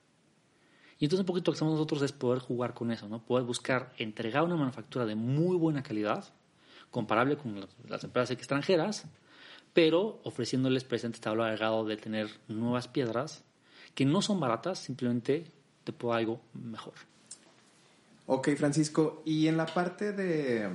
[1.05, 3.23] Y entonces un poquito lo que hacemos nosotros es poder jugar con eso, ¿no?
[3.23, 6.25] Poder buscar entregar una manufactura de muy buena calidad,
[6.91, 9.05] comparable con las empresas extranjeras,
[9.75, 13.43] pero ofreciéndoles presente este valor agregado de tener nuevas piedras
[13.95, 15.45] que no son baratas, simplemente
[15.85, 16.95] te puedo algo mejor.
[18.25, 20.71] Ok, Francisco, y en la parte de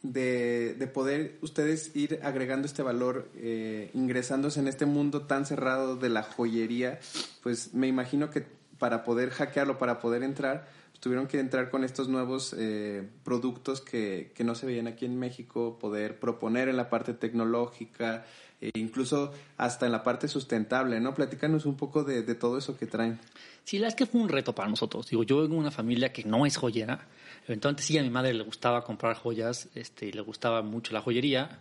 [0.00, 5.96] de, de, poder ustedes ir agregando este valor, eh, ingresándose en este mundo tan cerrado
[5.96, 6.98] de la joyería,
[7.42, 10.66] pues me imagino que para poder hackearlo, para poder entrar,
[10.98, 15.20] tuvieron que entrar con estos nuevos eh, productos que, que, no se veían aquí en
[15.20, 18.26] México, poder proponer en la parte tecnológica,
[18.60, 21.14] e incluso hasta en la parte sustentable, ¿no?
[21.14, 23.20] Platícanos un poco de, de todo eso que traen.
[23.62, 25.08] Sí, la es que fue un reto para nosotros.
[25.08, 27.06] Digo, yo vengo de una familia que no es joyera,
[27.46, 31.60] Eventualmente sí, a mi madre le gustaba comprar joyas, este, le gustaba mucho la joyería,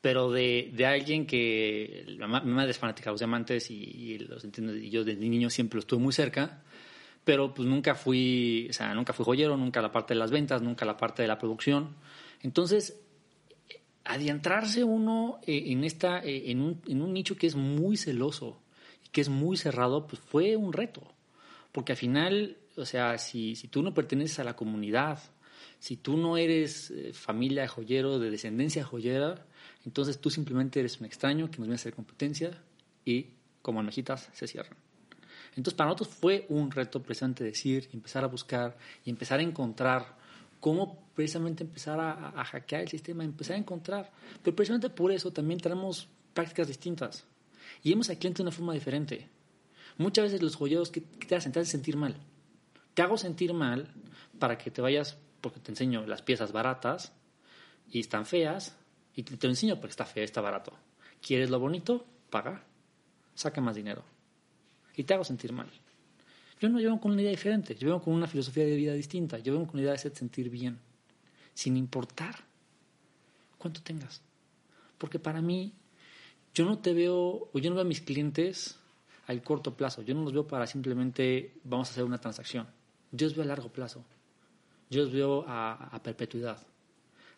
[0.00, 4.74] pero de, de alguien que mi madre es fanática de los diamantes y, los entiendo,
[4.74, 6.62] y yo desde niño siempre lo estuve muy cerca,
[7.24, 10.62] pero pues nunca fui, o sea, nunca fui joyero, nunca la parte de las ventas,
[10.62, 11.96] nunca la parte de la producción.
[12.42, 13.00] Entonces,
[14.04, 18.62] adentrarse uno eh, en, esta, eh, en, un, en un nicho que es muy celoso
[19.04, 21.02] y que es muy cerrado, pues fue un reto,
[21.72, 25.18] porque al final o sea, si, si tú no perteneces a la comunidad,
[25.78, 29.46] si tú no eres eh, familia de joyero, de descendencia joyera,
[29.88, 32.50] entonces tú simplemente eres un extraño que nos viene a hacer competencia
[33.04, 33.28] y
[33.62, 34.76] como almejitas se cierran.
[35.56, 40.18] Entonces para nosotros fue un reto precisamente decir, empezar a buscar y empezar a encontrar
[40.60, 44.12] cómo precisamente empezar a, hackear el sistema, empezar a encontrar.
[44.42, 47.24] Pero precisamente por eso también tenemos prácticas distintas
[47.82, 49.28] y vemos al cliente de una forma diferente.
[49.96, 52.14] Muchas veces los joyeros que, te hacen, te hacen sentir mal
[52.98, 53.86] te hago sentir mal
[54.40, 57.12] para que te vayas, porque te enseño las piezas baratas
[57.88, 58.76] y están feas,
[59.14, 60.72] y te, lo enseño porque está feo, está barato.
[61.20, 62.06] ¿Quieres lo bonito?
[62.30, 62.64] Paga.
[63.34, 64.04] Saca más dinero.
[64.96, 65.68] Y te hago sentir mal.
[66.60, 69.38] Yo no llevo con una idea diferente, yo vengo con una filosofía de vida distinta,
[69.38, 70.80] yo vengo con una idea de sentir bien,
[71.54, 72.34] sin importar
[73.58, 74.22] cuánto tengas.
[74.98, 75.72] Porque para mí,
[76.52, 78.76] yo no te veo, o yo no veo a mis clientes
[79.28, 82.66] al corto plazo, yo no los veo para simplemente vamos a hacer una transacción.
[83.12, 84.04] Yo os veo a largo plazo.
[84.90, 86.58] Yo os veo a, perpetuidad.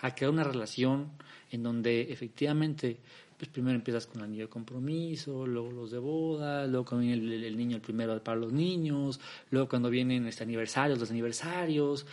[0.03, 1.11] A crear una relación
[1.51, 2.99] en donde efectivamente
[3.41, 7.47] pues primero empiezas con el anillo de compromiso, luego los de boda, luego cuando viene
[7.47, 9.19] el, niño el primero para los niños,
[9.51, 12.05] luego cuando vienen este aniversarios, los aniversarios,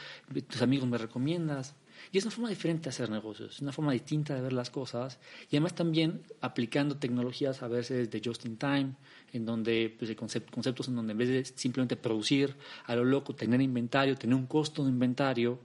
[0.50, 1.76] tus amigos me recomiendas.
[2.14, 4.70] Y es una forma diferente de hacer negocios, es una forma distinta de ver las
[4.70, 5.20] cosas
[5.52, 8.94] y además también aplicando tecnologías a veces de just in time,
[9.34, 13.60] en donde pues, conceptos en donde en vez de simplemente producir a lo loco, tener
[13.60, 15.60] inventario, tener un costo de inventario,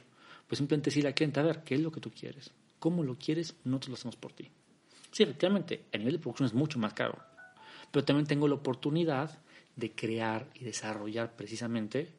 [0.53, 2.51] pues simplemente decirle al cliente, a ver, ¿qué es lo que tú quieres?
[2.79, 3.55] ¿Cómo lo quieres?
[3.65, 4.51] Nosotros lo hacemos por ti.
[5.11, 7.17] Sí, efectivamente, el nivel de producción es mucho más caro,
[7.91, 9.39] pero también tengo la oportunidad
[9.77, 12.13] de crear y desarrollar precisamente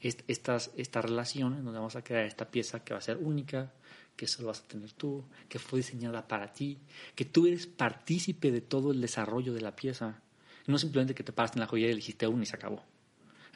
[0.00, 3.72] estas, esta relación en donde vamos a crear esta pieza que va a ser única,
[4.16, 6.80] que solo vas a tener tú, que fue diseñada para ti,
[7.14, 10.24] que tú eres partícipe de todo el desarrollo de la pieza.
[10.66, 12.82] No simplemente que te paraste en la joyería y elegiste uno y se acabó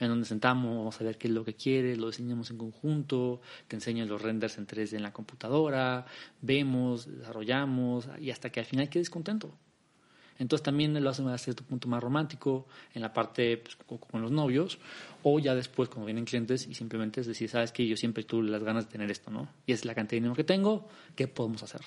[0.01, 3.41] en donde sentamos, vamos a ver qué es lo que quieres, lo diseñamos en conjunto,
[3.69, 6.07] te enseño los renders en 3D en la computadora,
[6.41, 9.53] vemos, desarrollamos y hasta que al final quedes contento.
[10.39, 14.31] Entonces también lo hacen a cierto punto más romántico en la parte pues, con los
[14.31, 14.79] novios
[15.23, 18.49] o ya después cuando vienen clientes y simplemente es decir, sabes que yo siempre tuve
[18.49, 19.51] las ganas de tener esto, ¿no?
[19.67, 21.83] Y es la cantidad de dinero que tengo, ¿qué podemos hacer?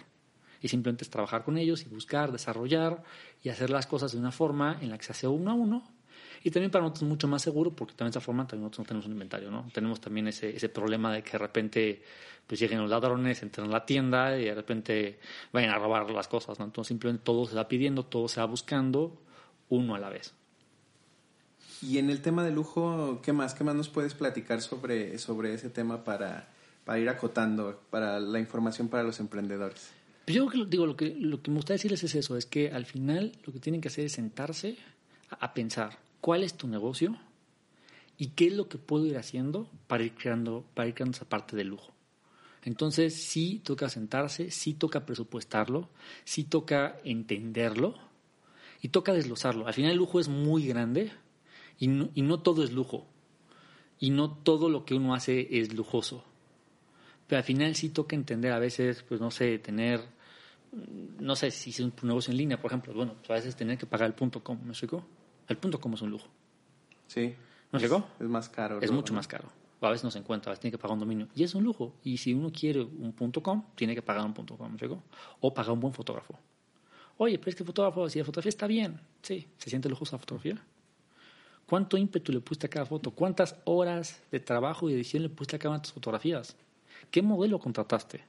[0.61, 3.03] Y simplemente es trabajar con ellos y buscar, desarrollar
[3.41, 5.83] y hacer las cosas de una forma en la que se hace uno a uno
[6.43, 8.85] y también para nosotros es mucho más seguro porque también de esa forma también nosotros
[8.85, 9.69] no tenemos un inventario, ¿no?
[9.73, 12.03] Tenemos también ese, ese problema de que de repente
[12.45, 15.19] pues lleguen los ladrones, entren a la tienda y de repente
[15.53, 16.65] vayan a robar las cosas, ¿no?
[16.65, 19.21] Entonces simplemente todo se va pidiendo, todo se va buscando
[19.69, 20.33] uno a la vez.
[21.81, 23.53] Y en el tema de lujo, ¿qué más?
[23.53, 26.49] ¿Qué más nos puedes platicar sobre, sobre ese tema para,
[26.85, 29.91] para ir acotando, para la información para los emprendedores?
[30.25, 32.85] Pues yo digo, lo que, lo que me gustaría decirles es eso, es que al
[32.85, 34.77] final lo que tienen que hacer es sentarse
[35.29, 37.17] a pensar, cuál es tu negocio
[38.17, 41.27] y qué es lo que puedo ir haciendo para ir creando, para ir creando esa
[41.27, 41.91] parte de lujo.
[42.63, 45.89] Entonces sí toca sentarse, sí toca presupuestarlo,
[46.23, 47.95] sí toca entenderlo
[48.81, 49.67] y toca desglosarlo.
[49.67, 51.11] Al final el lujo es muy grande
[51.77, 53.05] y no, y todo es lujo
[53.99, 56.23] y no todo lo que uno hace es lujoso.
[57.27, 59.99] Pero al final sí toca entender a veces, pues no sé, tener,
[61.19, 63.77] no sé si es un negocio en línea, por ejemplo, bueno, pues a veces tener
[63.77, 65.05] que pagar el punto com, ¿me explico?
[65.47, 66.27] El punto como es un lujo.
[67.07, 67.35] Sí.
[67.71, 68.07] ¿No llegó?
[68.19, 68.79] Es más caro.
[68.81, 69.49] Es mucho más caro.
[69.81, 71.27] A veces no se encuentra, a veces tiene que pagar un dominio.
[71.35, 71.93] Y es un lujo.
[72.03, 75.03] Y si uno quiere un punto com, tiene que pagar un punto com, ¿llegó?
[75.41, 76.39] O pagar un buen fotógrafo.
[77.17, 80.15] Oye, pero es que el fotógrafo, si la fotografía está bien, sí, ¿se siente lujosa
[80.15, 80.63] la fotografía?
[81.65, 83.11] ¿Cuánto ímpetu le pusiste a cada foto?
[83.11, 86.55] ¿Cuántas horas de trabajo y edición le pusiste a cada una de tus fotografías?
[87.11, 88.23] ¿Qué modelo contrataste?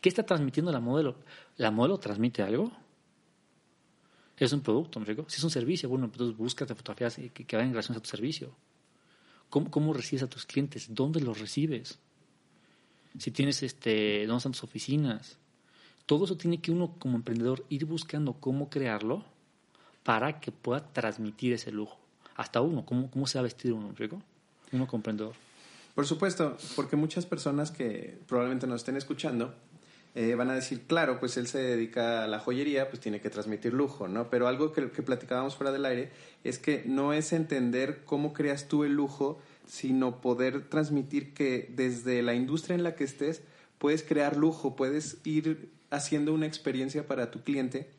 [0.00, 1.16] ¿Qué está transmitiendo la modelo?
[1.56, 2.72] ¿La modelo transmite algo?
[4.38, 7.68] Es un producto, ¿me Si es un servicio, bueno, entonces búscate fotografías que, que vayan
[7.68, 8.54] en relación a tu servicio.
[9.48, 10.88] ¿Cómo, ¿Cómo, recibes a tus clientes?
[10.90, 11.98] ¿Dónde los recibes?
[13.18, 15.38] Si tienes, este, ¿dónde están tus oficinas?
[16.04, 19.24] Todo eso tiene que uno como emprendedor ir buscando cómo crearlo
[20.02, 21.98] para que pueda transmitir ese lujo.
[22.36, 24.08] Hasta uno, cómo, cómo se va a vestir uno, ¿me
[24.72, 25.34] Uno como emprendedor.
[25.94, 29.54] Por supuesto, porque muchas personas que probablemente nos estén escuchando
[30.18, 33.28] eh, van a decir, claro, pues él se dedica a la joyería, pues tiene que
[33.28, 34.30] transmitir lujo, ¿no?
[34.30, 36.10] Pero algo que, que platicábamos fuera del aire
[36.42, 42.22] es que no es entender cómo creas tú el lujo, sino poder transmitir que desde
[42.22, 43.42] la industria en la que estés
[43.76, 47.90] puedes crear lujo, puedes ir haciendo una experiencia para tu cliente,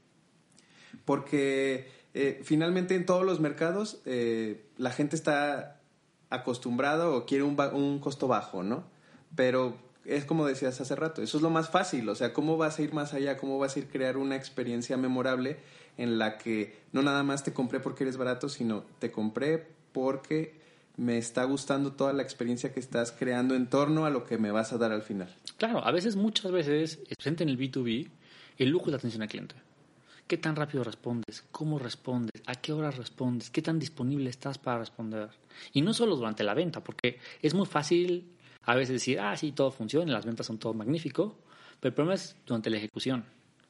[1.05, 5.81] porque eh, finalmente en todos los mercados eh, la gente está
[6.31, 8.85] acostumbrada o quiere un, un costo bajo, ¿no?
[9.35, 12.79] Pero es como decías hace rato, eso es lo más fácil, o sea, cómo vas
[12.79, 15.57] a ir más allá, cómo vas a ir crear una experiencia memorable
[15.97, 20.55] en la que no nada más te compré porque eres barato, sino te compré porque
[20.95, 24.51] me está gustando toda la experiencia que estás creando en torno a lo que me
[24.51, 25.33] vas a dar al final.
[25.57, 28.09] Claro, a veces, muchas veces, presente en el B2B,
[28.57, 29.55] el lujo es la atención al cliente.
[30.27, 31.45] ¿Qué tan rápido respondes?
[31.51, 32.41] ¿Cómo respondes?
[32.47, 33.49] ¿A qué hora respondes?
[33.49, 35.29] ¿Qué tan disponible estás para responder?
[35.71, 38.25] Y no solo durante la venta, porque es muy fácil
[38.67, 41.39] a veces decir, ah, sí, todo funciona, las ventas son todo magnífico,
[41.79, 43.23] pero el problema es durante la ejecución.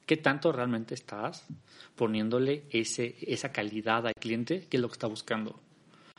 [0.04, 1.46] ¿Qué tanto realmente estás
[1.94, 5.60] poniéndole ese, esa calidad al cliente que es lo que está buscando?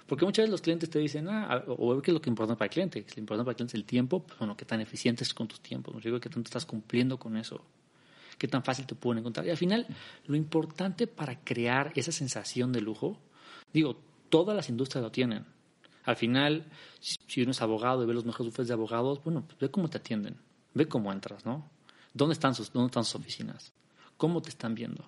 [0.07, 2.67] Porque muchas veces los clientes te dicen, ah, o qué es lo que importa para
[2.67, 3.05] el cliente.
[3.15, 5.49] Lo importante para el cliente es el tiempo, pues, bueno, qué tan eficiente es con
[5.49, 5.99] tus tiempos, ¿no?
[5.99, 7.61] digo qué tanto estás cumpliendo con eso,
[8.37, 9.45] qué tan fácil te pueden encontrar.
[9.45, 9.87] Y al final,
[10.25, 13.19] lo importante para crear esa sensación de lujo,
[13.73, 13.99] digo,
[14.29, 15.58] todas las industrias lo tienen.
[16.05, 16.65] Al final,
[16.99, 19.89] si uno es abogado y ve los mejores bufetes de abogados, bueno, pues ve cómo
[19.89, 20.37] te atienden,
[20.73, 21.69] ve cómo entras, ¿no?
[22.13, 23.73] ¿Dónde están sus, dónde están sus oficinas?
[24.17, 25.05] ¿Cómo te están viendo?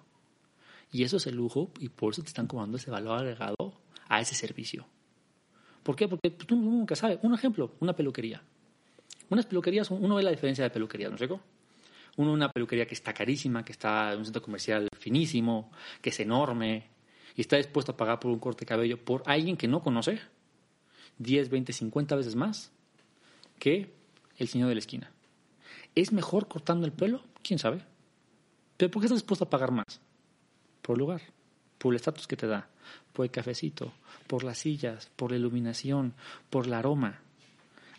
[0.92, 3.56] Y eso es el lujo y por eso te están cobrando ese valor agregado
[4.08, 4.86] a ese servicio.
[5.84, 6.08] ¿Por qué?
[6.08, 7.20] Porque tú nunca sabes.
[7.24, 8.42] Un ejemplo, una peluquería.
[9.30, 11.30] Unas peluquerías, uno ve la diferencia de peluquerías, ¿no sé
[12.18, 15.72] Uno una peluquería que está carísima, que está en un centro comercial finísimo,
[16.02, 16.90] que es enorme,
[17.36, 20.20] y está dispuesto a pagar por un corte de cabello por alguien que no conoce
[21.22, 22.72] 10, 20, 50 veces más
[23.60, 23.94] que
[24.38, 25.12] el señor de la esquina.
[25.96, 27.24] ¿Es mejor cortando el pelo?
[27.44, 27.84] ¿Quién sabe?
[28.78, 30.02] ¿Pero por qué estás dispuesto a pagar más?
[30.82, 31.22] Por el lugar,
[31.78, 32.70] por el estatus que te da,
[33.14, 33.94] por el cafecito,
[34.28, 36.14] por las sillas, por la iluminación,
[36.50, 37.22] por el aroma.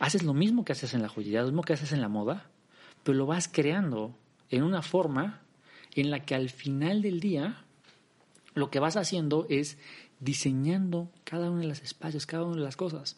[0.00, 2.50] Haces lo mismo que haces en la joyería, lo mismo que haces en la moda,
[3.04, 4.16] pero lo vas creando
[4.50, 5.42] en una forma
[5.94, 7.64] en la que al final del día
[8.54, 9.78] lo que vas haciendo es
[10.22, 13.16] diseñando cada uno de los espacios, cada una de las cosas.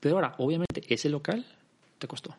[0.00, 1.44] Pero ahora, obviamente, ese local
[1.98, 2.36] te costó.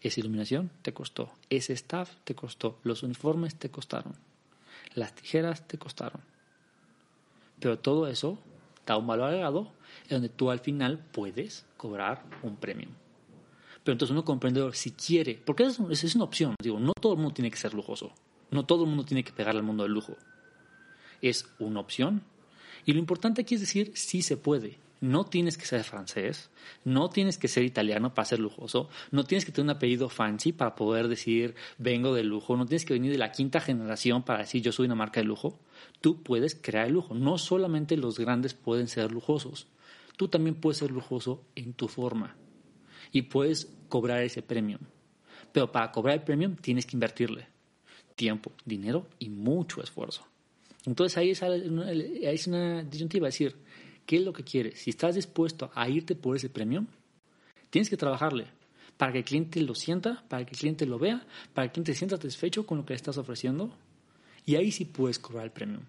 [0.00, 1.32] Esa iluminación te costó.
[1.50, 2.78] Ese staff te costó.
[2.84, 4.14] Los uniformes te costaron.
[4.94, 6.22] Las tijeras te costaron.
[7.58, 8.38] Pero todo eso
[8.86, 9.72] da un valor agregado
[10.04, 12.88] en donde tú al final puedes cobrar un premio.
[13.82, 16.54] Pero entonces uno comprende si quiere, porque es, es una opción.
[16.62, 18.12] Digo, no todo el mundo tiene que ser lujoso.
[18.52, 20.16] No todo el mundo tiene que pegarle al mundo del lujo.
[21.20, 22.22] Es una opción.
[22.88, 24.78] Y lo importante aquí es decir, sí se puede.
[25.02, 26.48] No tienes que ser francés,
[26.86, 30.52] no tienes que ser italiano para ser lujoso, no tienes que tener un apellido fancy
[30.52, 34.38] para poder decir vengo del lujo, no tienes que venir de la quinta generación para
[34.38, 35.60] decir yo soy una marca de lujo.
[36.00, 37.14] Tú puedes crear el lujo.
[37.14, 39.66] No solamente los grandes pueden ser lujosos,
[40.16, 42.36] tú también puedes ser lujoso en tu forma
[43.12, 44.80] y puedes cobrar ese premium.
[45.52, 47.48] Pero para cobrar el premium tienes que invertirle
[48.16, 50.24] tiempo, dinero y mucho esfuerzo.
[50.88, 53.56] Entonces ahí es una, es una disyuntiva, es decir,
[54.06, 54.80] ¿qué es lo que quieres?
[54.80, 56.86] Si estás dispuesto a irte por ese premium,
[57.68, 58.46] tienes que trabajarle
[58.96, 61.72] para que el cliente lo sienta, para que el cliente lo vea, para que el
[61.72, 63.70] cliente se sienta satisfecho con lo que le estás ofreciendo
[64.46, 65.82] y ahí sí puedes cobrar el premium.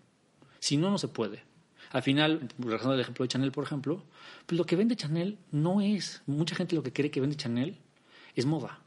[0.60, 1.44] Si no, no se puede.
[1.92, 4.04] Al final, regresando al ejemplo de Chanel, por ejemplo,
[4.46, 7.78] pues lo que vende Chanel no es, mucha gente lo que cree que vende Chanel
[8.36, 8.82] es moda.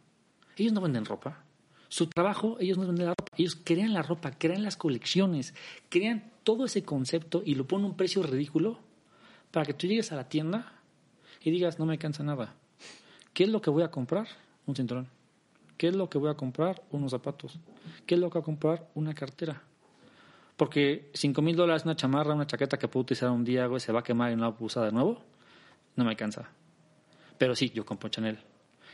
[0.59, 1.43] Ellos no venden ropa.
[1.89, 5.55] Su trabajo, ellos no venden la ellos crean la ropa, crean las colecciones,
[5.89, 8.79] crean todo ese concepto y lo ponen a un precio ridículo
[9.51, 10.81] para que tú llegues a la tienda
[11.43, 12.55] y digas, no me alcanza nada.
[13.33, 14.27] ¿Qué es lo que voy a comprar?
[14.67, 15.09] Un cinturón.
[15.77, 16.83] ¿Qué es lo que voy a comprar?
[16.91, 17.59] Unos zapatos.
[18.07, 18.89] ¿Qué es lo que voy a comprar?
[18.95, 19.63] Una cartera.
[20.57, 23.91] Porque 5 mil dólares una chamarra, una chaqueta que puedo utilizar un día, güey, se
[23.91, 25.23] va a quemar y no la puedo usar de nuevo,
[25.97, 26.51] no me alcanza.
[27.39, 28.39] Pero sí, yo compro Chanel.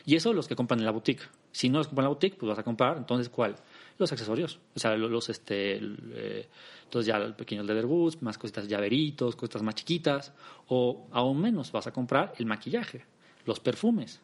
[0.07, 1.22] Y eso los que compran en la boutique.
[1.53, 3.57] Si no los compran en la boutique, pues vas a comprar, entonces, ¿cuál?
[3.99, 4.61] Los accesorios.
[4.75, 6.49] O sea, los, este, eh,
[6.85, 10.33] entonces ya el pequeño leather boots, más cositas llaveritos, cositas más chiquitas.
[10.69, 13.05] O aún menos, vas a comprar el maquillaje,
[13.45, 14.21] los perfumes.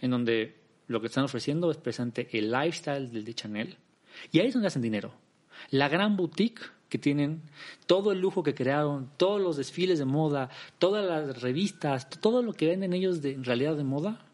[0.00, 0.56] En donde
[0.88, 3.76] lo que están ofreciendo es presente el lifestyle del de Chanel.
[4.32, 5.14] Y ahí es donde hacen dinero.
[5.70, 7.42] La gran boutique que tienen,
[7.86, 12.52] todo el lujo que crearon, todos los desfiles de moda, todas las revistas, todo lo
[12.52, 14.26] que venden ellos de, en realidad de moda,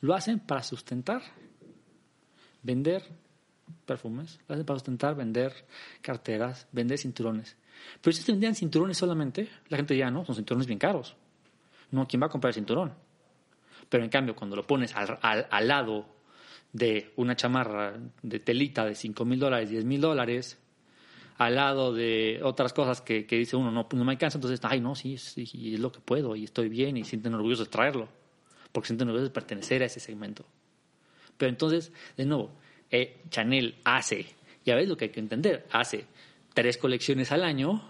[0.00, 1.22] lo hacen para sustentar,
[2.62, 3.04] vender
[3.86, 5.52] perfumes, lo hacen para sustentar, vender
[6.02, 7.56] carteras, vender cinturones.
[8.00, 11.16] Pero si se vendían cinturones solamente, la gente ya no, son cinturones bien caros.
[11.90, 12.92] No, ¿quién va a comprar el cinturón?
[13.88, 16.06] Pero en cambio, cuando lo pones al, al lado
[16.72, 20.58] de una chamarra de telita de 5 mil dólares, 10 mil dólares,
[21.40, 24.80] al lado de otras cosas que, que dice uno, no, no me alcanza, entonces, ay,
[24.80, 28.08] no, sí, sí, es lo que puedo y estoy bien y sienten orgullosos de traerlo,
[28.72, 30.44] porque sienten orgullosos de pertenecer a ese segmento.
[31.38, 32.50] Pero entonces, de nuevo,
[32.90, 34.26] eh, Chanel hace,
[34.64, 36.06] ya ves lo que hay que entender, hace
[36.54, 37.82] tres colecciones al año,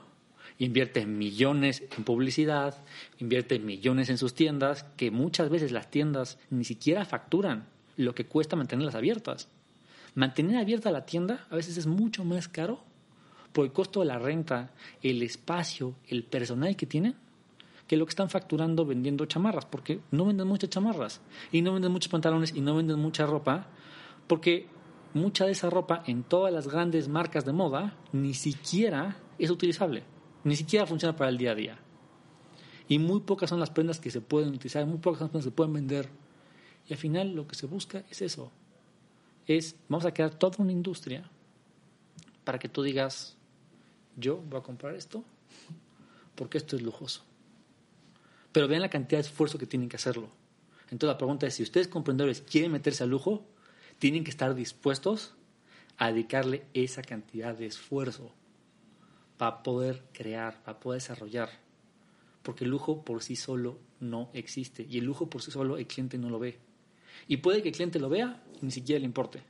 [0.59, 2.85] invierte millones en publicidad,
[3.19, 8.27] invierte millones en sus tiendas, que muchas veces las tiendas ni siquiera facturan lo que
[8.27, 9.49] cuesta mantenerlas abiertas.
[10.15, 12.85] Mantener abierta la tienda a veces es mucho más caro
[13.53, 14.71] por el costo de la renta,
[15.03, 17.17] el espacio, el personal que tienen,
[17.87, 21.21] que lo que están facturando vendiendo chamarras, porque no venden muchas chamarras,
[21.51, 23.67] y no venden muchos pantalones, y no venden mucha ropa,
[24.29, 24.69] porque
[25.15, 30.05] mucha de esa ropa en todas las grandes marcas de moda ni siquiera es utilizable,
[30.45, 31.79] ni siquiera funciona para el día a día.
[32.89, 35.45] Y muy pocas son las prendas que se pueden utilizar, muy pocas son las prendas
[35.45, 36.09] que se pueden vender.
[36.89, 38.51] Y al final lo que se busca es eso.
[39.47, 41.31] Es, vamos a crear toda una industria
[42.45, 43.37] para que tú digas,
[44.17, 45.25] yo voy a comprar esto
[46.35, 47.23] porque esto es lujoso.
[48.53, 50.31] Pero vean la cantidad de esfuerzo que tienen que hacerlo.
[50.85, 53.45] Entonces la pregunta es, si ustedes comprendedores quieren meterse al lujo,
[54.01, 55.35] tienen que estar dispuestos
[55.99, 58.33] a dedicarle esa cantidad de esfuerzo
[59.37, 61.51] para poder crear, para poder desarrollar.
[62.43, 64.87] Porque el lujo por sí solo no existe.
[64.89, 66.59] Y el lujo por sí solo el cliente no lo ve.
[67.29, 69.43] Y puede que el cliente lo vea y ni siquiera le importe.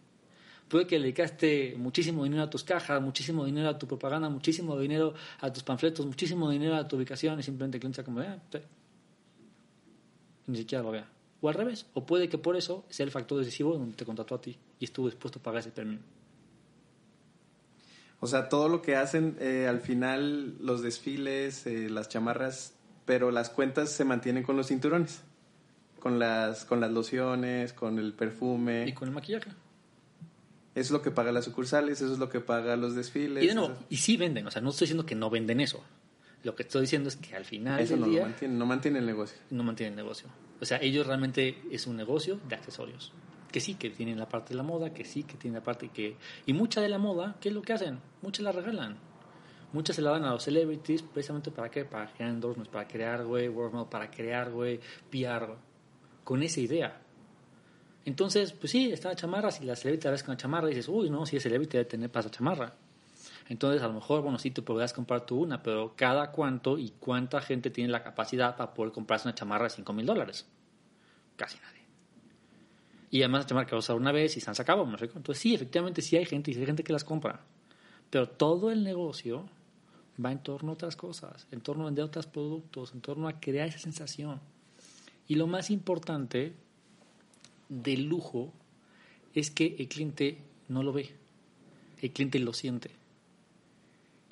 [0.68, 4.76] Puede que le dedicaste muchísimo dinero a tus cajas, muchísimo dinero a tu propaganda, muchísimo
[4.78, 8.18] dinero a tus panfletos, muchísimo dinero a tu ubicación y simplemente el cliente sea como,
[8.20, 8.38] ah,
[10.46, 11.19] ni siquiera lo vea.
[11.40, 14.34] O al revés, o puede que por eso sea el factor decisivo donde te contrató
[14.34, 15.98] a ti y estuvo dispuesto a pagar ese premio.
[18.20, 22.74] O sea, todo lo que hacen eh, al final, los desfiles, eh, las chamarras,
[23.06, 25.22] pero las cuentas se mantienen con los cinturones,
[25.98, 28.86] con las, con las lociones, con el perfume.
[28.86, 29.50] Y con el maquillaje.
[30.74, 33.42] Eso es lo que paga las sucursales, eso es lo que paga los desfiles.
[33.42, 35.82] Y de nuevo, y sí venden, o sea, no estoy diciendo que no venden eso.
[36.44, 38.66] Lo que estoy diciendo es que al final eso del no día lo mantiene, no
[38.66, 39.38] mantiene el negocio.
[39.50, 40.28] no mantienen negocio.
[40.60, 43.12] O sea, ellos realmente es un negocio de accesorios.
[43.50, 45.88] Que sí, que tienen la parte de la moda, que sí, que tienen la parte
[45.88, 46.16] que...
[46.46, 47.98] Y mucha de la moda, ¿qué es lo que hacen?
[48.22, 48.96] Muchas la regalan.
[49.72, 51.84] Muchas se la dan a los celebrities precisamente para qué?
[51.84, 54.80] Para crear endorsements, para crear, güey, mouth, para crear, güey,
[55.10, 55.54] PR.
[56.24, 57.00] Con esa idea.
[58.04, 60.74] Entonces, pues sí, están las chamarras y la celebrity la ves con la chamarra y
[60.74, 62.74] dices, uy, no, si es celebrity debe tener para esa chamarra.
[63.50, 66.90] Entonces, a lo mejor, bueno, sí te podrías comprar tú una, pero cada cuánto y
[67.00, 70.46] cuánta gente tiene la capacidad para poder comprarse una chamarra de 5 mil dólares.
[71.34, 71.80] Casi nadie.
[73.10, 74.54] Y además la chamarra que vas a usar una vez y se han.
[74.56, 77.40] Entonces, sí, efectivamente, sí hay gente y sí hay gente que las compra.
[78.08, 79.48] Pero todo el negocio
[80.24, 83.40] va en torno a otras cosas, en torno a vender otros productos, en torno a
[83.40, 84.38] crear esa sensación.
[85.26, 86.52] Y lo más importante
[87.68, 88.52] del lujo
[89.34, 90.38] es que el cliente
[90.68, 91.10] no lo ve,
[92.00, 92.99] el cliente lo siente.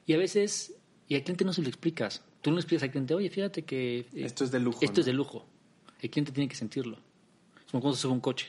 [0.08, 0.74] Y a veces,
[1.06, 2.24] y al cliente no se lo explicas.
[2.40, 3.98] Tú no le explicas al cliente, oye, fíjate que...
[4.00, 4.78] eh, Esto es de lujo.
[4.80, 5.00] Esto ¿no?
[5.00, 5.46] es de lujo.
[6.00, 6.96] El cliente tiene que sentirlo.
[7.64, 8.48] Es como cuando se sube un coche.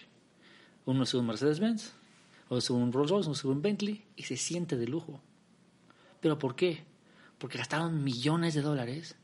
[0.86, 1.92] Uno sube un Mercedes-Benz,
[2.48, 5.22] o sube un Rolls-Royce, uno sube un Bentley, y se siente de lujo.
[6.22, 6.86] ¿Pero por qué?
[7.38, 9.18] Porque gastaron millones de dólares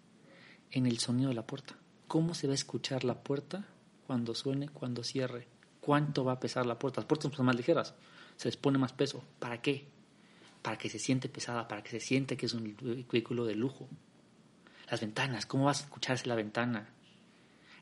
[0.72, 1.78] en el sonido de la puerta.
[2.10, 3.66] ¿Cómo se va a escuchar la puerta
[4.08, 5.48] cuando suene, cuando cierre?
[5.80, 7.00] ¿Cuánto va a pesar la puerta?
[7.00, 7.94] Las puertas son más ligeras.
[8.36, 9.24] Se les pone más peso.
[9.40, 9.88] ¿Para qué?
[10.66, 12.76] Para que se siente pesada, para que se siente que es un
[13.12, 13.88] vehículo de lujo.
[14.90, 16.90] Las ventanas, ¿cómo vas a escucharse la ventana?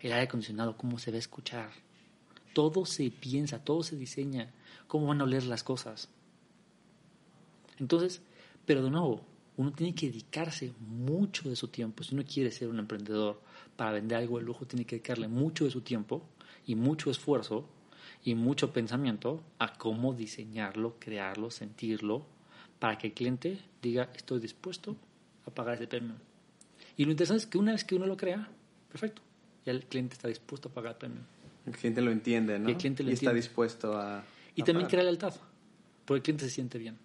[0.02, 1.70] El aire acondicionado, ¿cómo se va a escuchar?
[2.52, 4.52] Todo se piensa, todo se diseña.
[4.90, 6.10] ¿Cómo van a oler las cosas?
[7.80, 8.22] Entonces,
[8.66, 9.24] pero de nuevo,
[9.56, 12.04] uno tiene que dedicarse mucho de su tiempo.
[12.04, 13.42] Si uno quiere ser un emprendedor
[13.78, 16.22] para vender algo de lujo, tiene que dedicarle mucho de su tiempo
[16.68, 17.66] y mucho esfuerzo
[18.26, 22.33] y mucho pensamiento a cómo diseñarlo, crearlo, sentirlo,
[22.84, 24.98] para que el cliente diga, estoy dispuesto
[25.46, 26.16] a pagar ese premio.
[26.98, 28.50] Y lo interesante es que una vez que uno lo crea,
[28.90, 29.22] perfecto,
[29.66, 31.22] ya el cliente está dispuesto a pagar el premio.
[31.66, 32.68] El cliente lo entiende, ¿no?
[32.68, 34.26] El cliente lo y está dispuesto a...
[34.54, 34.90] Y a también pagar.
[34.90, 35.34] crea lealtad,
[36.04, 36.98] porque el cliente se siente bien.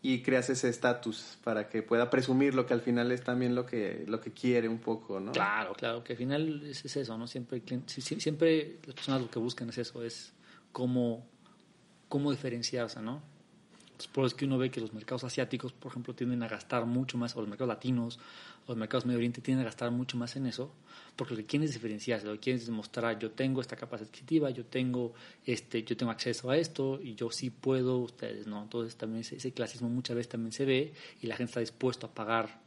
[0.00, 3.66] Y creas ese estatus para que pueda presumir lo que al final es también lo
[3.66, 5.32] que, lo que quiere un poco, ¿no?
[5.32, 7.26] Claro, claro, que al final es, es eso, ¿no?
[7.26, 10.32] Siempre, el cliente- siempre las personas lo que buscan es eso, es
[10.72, 11.26] cómo,
[12.08, 13.36] cómo diferenciarse, ¿no?
[14.06, 16.86] Por eso es que uno ve que los mercados asiáticos, por ejemplo, tienden a gastar
[16.86, 18.18] mucho más, o los mercados latinos,
[18.66, 20.70] o los mercados Medio Oriente tienden a gastar mucho más en eso,
[21.16, 24.08] porque lo que quieren es diferenciarse, lo que quieren es demostrar, yo tengo esta capacidad
[24.08, 28.62] adquisitiva, yo tengo, este, yo tengo acceso a esto, y yo sí puedo, ustedes no.
[28.62, 32.06] Entonces también ese, ese clasismo muchas veces también se ve, y la gente está dispuesta
[32.06, 32.60] a pagar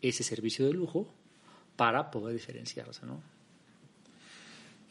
[0.00, 1.12] ese servicio de lujo
[1.76, 3.37] para poder diferenciarse, ¿no?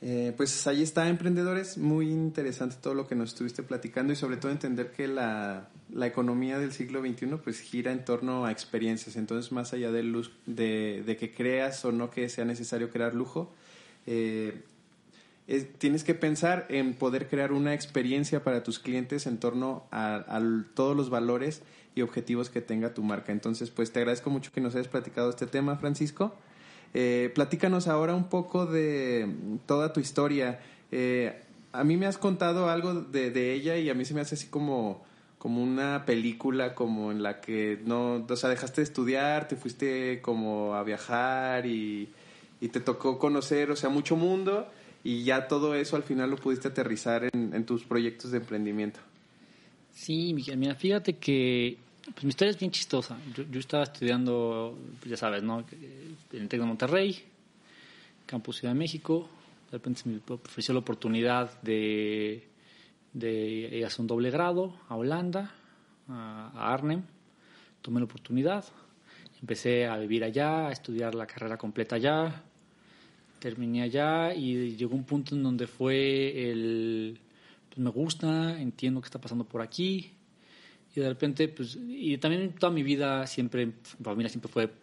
[0.02, 1.78] Eh, pues ahí está, emprendedores.
[1.78, 6.06] Muy interesante todo lo que nos estuviste platicando y sobre todo entender que la, la
[6.08, 9.16] economía del siglo XXI pues gira en torno a experiencias.
[9.16, 13.16] Entonces, más allá de, luz, de, de que creas o no que sea necesario crear
[13.16, 13.52] lujo,
[14.06, 14.62] eh,
[15.48, 20.16] es- tienes que pensar en poder crear una experiencia para tus clientes en torno a,
[20.38, 20.42] a
[20.76, 21.64] todos los valores
[21.96, 23.32] y objetivos que tenga tu marca.
[23.32, 26.36] Entonces, pues te agradezco mucho que nos hayas platicado este tema, Francisco.
[26.94, 29.28] Eh, platícanos ahora un poco de
[29.66, 30.60] toda tu historia.
[30.92, 34.36] Eh, a mí me has contado algo de, ella y a mí se me hace
[34.36, 35.04] así como,
[35.38, 40.22] como una película como en la que no, o sea, dejaste de estudiar, te fuiste
[40.22, 42.10] como a viajar y,
[42.62, 44.68] y te tocó conocer, o sea, mucho mundo
[45.04, 49.00] y ya todo eso al final lo pudiste aterrizar en, en tus proyectos de emprendimiento.
[49.94, 51.78] Sí, Miguel, mira, fíjate que
[52.14, 53.18] pues, mi historia es bien chistosa.
[53.36, 55.66] Yo, yo estaba estudiando, pues, ya sabes, ¿no?
[55.72, 57.24] En el TEC de Monterrey,
[58.26, 59.30] Campus Ciudad de México.
[59.72, 62.48] De repente se me ofreció la oportunidad de,
[63.14, 65.54] de hacer un doble grado a Holanda,
[66.08, 67.04] a, a Arnhem.
[67.82, 68.66] Tomé la oportunidad,
[69.42, 72.44] empecé a vivir allá, a estudiar la carrera completa allá.
[73.40, 77.20] Terminé allá y llegó un punto en donde fue el
[77.78, 80.17] pues me gusta, entiendo qué está pasando por aquí.
[80.98, 84.74] Y de repente, pues, y también toda mi vida siempre, mi familia siempre fue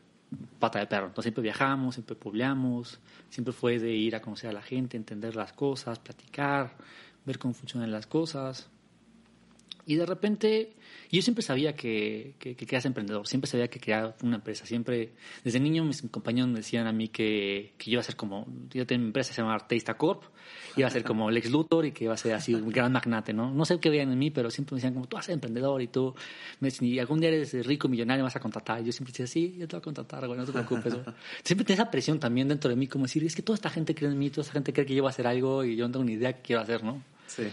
[0.60, 1.06] pata de perro.
[1.06, 3.00] Entonces siempre viajamos, siempre pobleamos,
[3.30, 6.76] siempre fue de ir a conocer a la gente, entender las cosas, platicar,
[7.24, 8.70] ver cómo funcionan las cosas.
[9.86, 10.72] Y de repente,
[11.10, 14.64] yo siempre sabía que, que, que querías emprendedor, siempre sabía que quería una empresa.
[14.64, 15.12] Siempre,
[15.42, 18.46] desde niño, mis compañeros me decían a mí que, que yo iba a ser como,
[18.70, 20.22] yo tenía mi empresa, se llama Artista Corp,
[20.76, 23.32] iba a ser como Lex Luthor y que iba a ser así un gran magnate,
[23.32, 23.50] ¿no?
[23.50, 25.34] No sé qué veían en mí, pero siempre me decían como, tú vas a ser
[25.34, 26.14] emprendedor y tú,
[26.60, 28.80] me decían, y algún día eres rico, millonario, vas a contratar.
[28.80, 30.94] Y yo siempre decía, sí, yo te voy a contratar, güey, no te preocupes.
[31.44, 33.94] siempre tenía esa presión también dentro de mí, como decir, es que toda esta gente
[33.94, 35.86] cree en mí, toda esta gente cree que yo voy a hacer algo y yo
[35.86, 37.02] no tengo ni idea qué quiero hacer, ¿no?
[37.26, 37.44] Sí.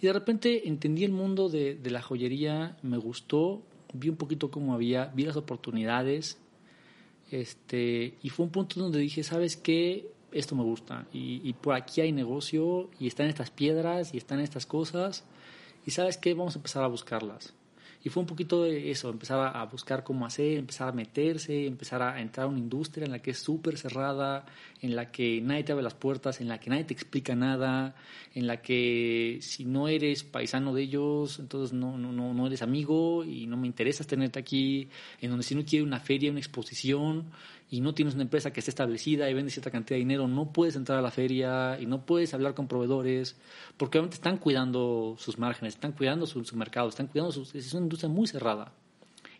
[0.00, 4.50] Y de repente entendí el mundo de, de, la joyería, me gustó, vi un poquito
[4.50, 6.38] cómo había, vi las oportunidades,
[7.30, 10.10] este, y fue un punto donde dije, ¿sabes qué?
[10.32, 14.40] Esto me gusta, y, y por aquí hay negocio, y están estas piedras, y están
[14.40, 15.24] estas cosas,
[15.84, 16.32] y ¿sabes qué?
[16.34, 17.52] Vamos a empezar a buscarlas.
[18.02, 22.00] Y fue un poquito de eso, empezar a buscar cómo hacer, empezar a meterse, empezar
[22.00, 24.46] a entrar a una industria en la que es súper cerrada,
[24.80, 27.94] en la que nadie te abre las puertas, en la que nadie te explica nada,
[28.34, 32.62] en la que si no eres paisano de ellos, entonces no, no, no, no eres
[32.62, 34.88] amigo y no me interesa tenerte aquí,
[35.20, 37.26] en donde si no quieres una feria, una exposición,
[37.70, 40.52] y no tienes una empresa que esté establecida y vende cierta cantidad de dinero, no
[40.52, 43.36] puedes entrar a la feria y no puedes hablar con proveedores,
[43.76, 47.54] porque obviamente están cuidando sus márgenes, están cuidando su, su mercado, están cuidando sus...
[47.54, 48.72] Es una industria muy cerrada.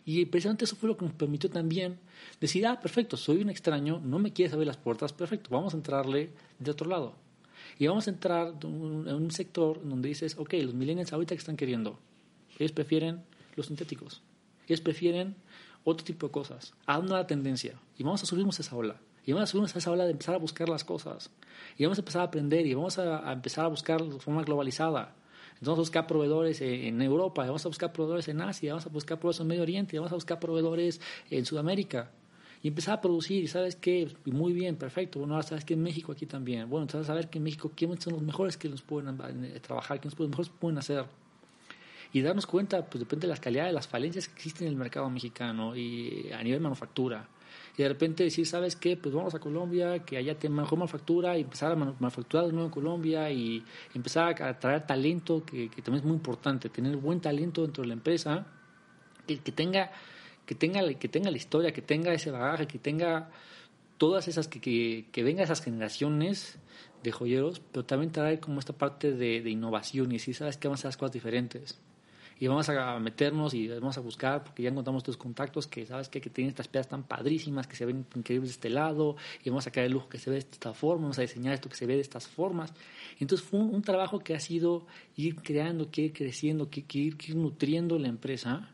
[0.05, 1.99] Y precisamente eso fue lo que nos permitió también
[2.39, 5.77] decir, ah, perfecto, soy un extraño, no me quieres abrir las puertas, perfecto, vamos a
[5.77, 7.15] entrarle de otro lado.
[7.77, 8.69] Y vamos a entrar en
[9.13, 11.99] un sector donde dices, ok, los millennials ahorita que están queriendo,
[12.57, 13.23] ellos prefieren
[13.55, 14.21] los sintéticos,
[14.67, 15.35] ellos prefieren
[15.83, 17.75] otro tipo de cosas, a una tendencia.
[17.97, 18.95] Y vamos a subirnos a esa ola.
[19.25, 21.29] Y vamos a subirnos a esa ola de empezar a buscar las cosas.
[21.77, 24.43] Y vamos a empezar a aprender y vamos a, a empezar a buscar de forma
[24.43, 25.15] globalizada.
[25.61, 28.89] Entonces vamos a buscar proveedores en Europa, vamos a buscar proveedores en Asia, vamos a
[28.89, 32.09] buscar proveedores en Medio Oriente, vamos a buscar proveedores en Sudamérica.
[32.63, 35.19] Y empezar a producir, y sabes qué, muy bien, perfecto.
[35.19, 36.67] Bueno, ahora sabes que en México aquí también.
[36.69, 39.17] Bueno, entonces saber que en México quiénes son los mejores que nos pueden
[39.61, 41.05] trabajar, quiénes los mejores pueden hacer
[42.13, 44.79] y darnos cuenta, pues depende de las calidades, de las falencias que existen en el
[44.79, 47.27] mercado mexicano y a nivel manufactura.
[47.77, 48.97] Y de repente decir, ¿sabes qué?
[48.97, 52.67] Pues vamos a Colombia, que allá tiene mejor manufactura y empezar a manufacturar de nuevo
[52.67, 57.21] en Colombia y empezar a traer talento, que, que también es muy importante, tener buen
[57.21, 58.45] talento dentro de la empresa,
[59.25, 59.91] que, tenga
[60.45, 63.29] que tenga, que tenga la historia, que tenga ese bagaje, que tenga
[63.97, 66.57] todas esas, que, que, que venga esas generaciones
[67.03, 70.67] de joyeros, pero también traer como esta parte de, de innovación y decir, ¿sabes qué?
[70.67, 71.79] Vamos a hacer cosas diferentes
[72.41, 76.09] y vamos a meternos y vamos a buscar, porque ya encontramos tus contactos que, ¿sabes
[76.09, 76.19] qué?
[76.19, 79.65] Que tienen estas piezas tan padrísimas, que se ven increíbles de este lado, y vamos
[79.65, 81.75] a sacar el lujo que se ve de esta forma, vamos a diseñar esto que
[81.75, 82.73] se ve de estas formas.
[83.19, 87.15] Entonces fue un, trabajo que ha sido ir creando, que ir creciendo, que, que, ir,
[87.15, 88.73] que ir nutriendo la empresa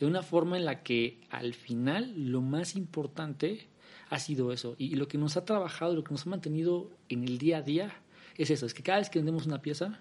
[0.00, 3.68] de una forma en la que al final lo más importante
[4.10, 4.74] ha sido eso.
[4.76, 7.58] Y, y lo que nos ha trabajado, lo que nos ha mantenido en el día
[7.58, 7.94] a día,
[8.36, 10.00] es eso, es que cada vez que vendemos una pieza,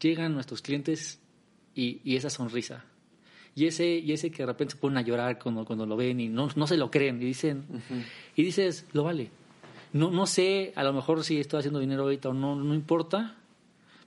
[0.00, 1.20] llegan nuestros clientes
[1.78, 2.84] y, y, esa sonrisa.
[3.54, 6.18] Y ese, y ese que de repente se ponen a llorar cuando, cuando lo ven
[6.18, 8.04] y no, no se lo creen y dicen, uh -huh.
[8.34, 9.30] y dices, lo vale.
[9.92, 13.36] No, no sé, a lo mejor si estoy haciendo dinero ahorita o no, no importa,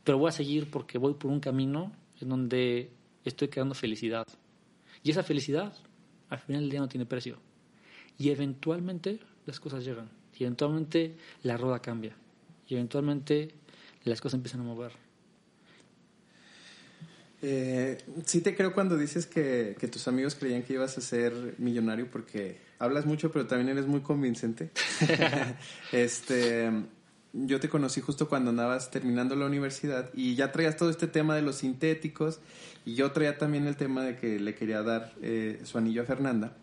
[0.04, 2.92] pero voy a seguir porque voy por un camino en donde
[3.24, 4.28] estoy creando felicidad.
[5.02, 5.74] Y esa felicidad,
[6.30, 7.38] al final del día, no tiene precio.
[8.18, 10.10] Y eventualmente las cosas llegan.
[10.38, 12.16] Y eventualmente la rueda cambia.
[12.68, 13.56] Y eventualmente
[14.04, 14.92] las cosas empiezan a mover.
[17.44, 21.56] Eh, sí te creo cuando dices que, que, tus amigos creían que ibas a ser
[21.58, 24.70] millonario porque hablas mucho pero también eres muy convincente.
[25.92, 26.70] este,
[27.34, 31.36] yo te conocí justo cuando andabas terminando la universidad y ya traías todo este tema
[31.36, 32.40] de los sintéticos
[32.86, 36.06] y yo traía también el tema de que le quería dar eh, su anillo a
[36.06, 36.58] Fernanda.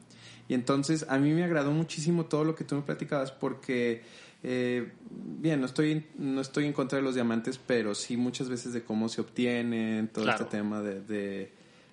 [0.49, 4.03] Y entonces a mí me agradó muchísimo todo lo que tú me platicabas porque
[4.43, 8.73] eh, bien, no estoy, no estoy en contra de los diamantes, pero sí muchas veces
[8.73, 10.45] de cómo se obtienen, todo claro.
[10.45, 11.53] este tema de, de,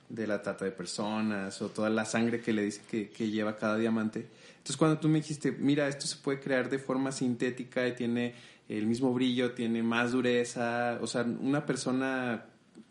[0.10, 3.56] de, la trata de personas o toda la sangre que le dice que, que, lleva
[3.56, 4.28] cada diamante.
[4.58, 8.36] Entonces cuando tú me dijiste, mira, esto se puede crear de forma sintética y tiene
[8.70, 12.46] el mismo brillo, tiene más dureza, o sea, una persona...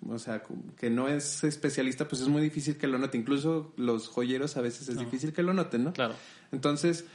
[0.06, 0.42] O sea,
[0.76, 3.16] que no es especialista, pues es muy difícil que lo note.
[3.16, 5.00] Incluso los joyeros a veces es no.
[5.00, 5.94] difícil que lo noten, ¿no?
[5.94, 6.14] Claro.
[6.52, 7.06] Entonces,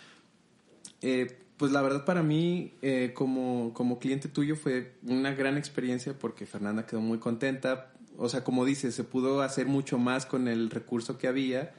[1.03, 6.17] eh, pues la verdad para mí, eh, como, como cliente tuyo, fue una gran experiencia
[6.17, 7.91] porque Fernanda quedó muy contenta.
[8.17, 11.73] O sea, como dices, se pudo hacer mucho más con el recurso que había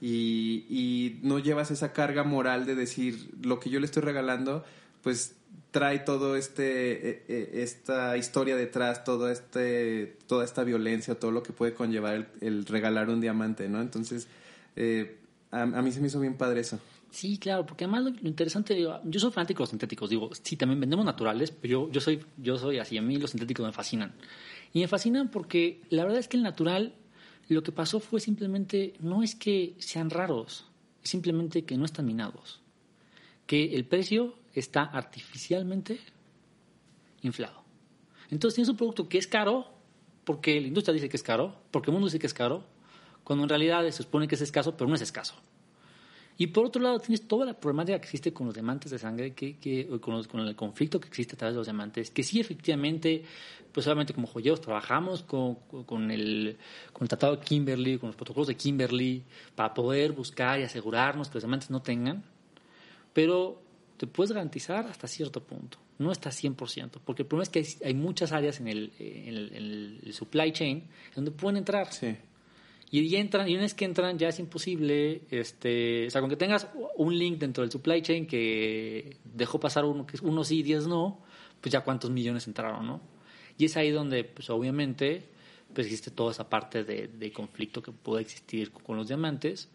[0.00, 4.64] y, y no llevas esa carga moral de decir lo que yo le estoy regalando,
[5.02, 5.34] pues
[5.72, 11.74] trae todo este esta historia detrás, todo este toda esta violencia, todo lo que puede
[11.74, 13.80] conllevar el, el regalar un diamante, ¿no?
[13.80, 14.28] Entonces,
[14.76, 15.18] eh,
[15.50, 16.78] a, a mí se me hizo bien padre eso.
[17.14, 20.80] Sí, claro, porque además lo, interesante, yo soy fanático de los sintéticos, digo, sí, también
[20.80, 24.16] vendemos naturales, pero yo, yo, soy, yo soy así, a mí los sintéticos me fascinan.
[24.72, 26.92] Y me fascinan porque la verdad es que el natural
[27.46, 30.66] Lo que pasó fue simplemente, no es que sean raros,
[31.04, 32.60] es simplemente que no están minados.
[33.46, 36.00] Que el precio está artificialmente
[37.22, 37.62] inflado.
[38.30, 39.68] Entonces tienes un producto que es caro,
[40.24, 42.64] porque la industria dice que es caro, porque el mundo dice que es caro,
[43.22, 45.36] cuando en realidad se supone que es escaso, pero no es escaso.
[46.36, 49.34] Y por otro lado, tienes toda la problemática que existe con los diamantes de sangre,
[49.34, 52.40] que, que con, con, el conflicto que existe a través de los diamantes, que sí,
[52.40, 53.22] efectivamente,
[53.70, 55.54] pues obviamente como joyeros trabajamos con,
[55.86, 56.56] con, el,
[56.92, 59.22] con el Tratado de Kimberley, con los protocolos de Kimberley,
[59.54, 62.24] para poder buscar y asegurarnos que los diamantes no tengan,
[63.12, 63.62] pero
[63.96, 67.66] te puedes garantizar hasta cierto punto, no hasta 100%, porque el problema es que hay,
[67.84, 70.82] hay muchas áreas en el, en el, en el supply chain
[71.14, 71.92] donde pueden entrar.
[71.92, 72.16] Sí.
[73.00, 76.36] Y, entran, y una vez que entran ya es imposible, este, o sea, con que
[76.36, 80.86] tengas un link dentro del supply chain que dejó pasar uno, que uno sí diez
[80.86, 81.18] no,
[81.60, 83.00] pues ya cuántos millones entraron, ¿no?
[83.58, 85.24] Y es ahí donde, pues obviamente,
[85.72, 89.68] pues existe toda esa parte de conflicto que puede existir con los diamantes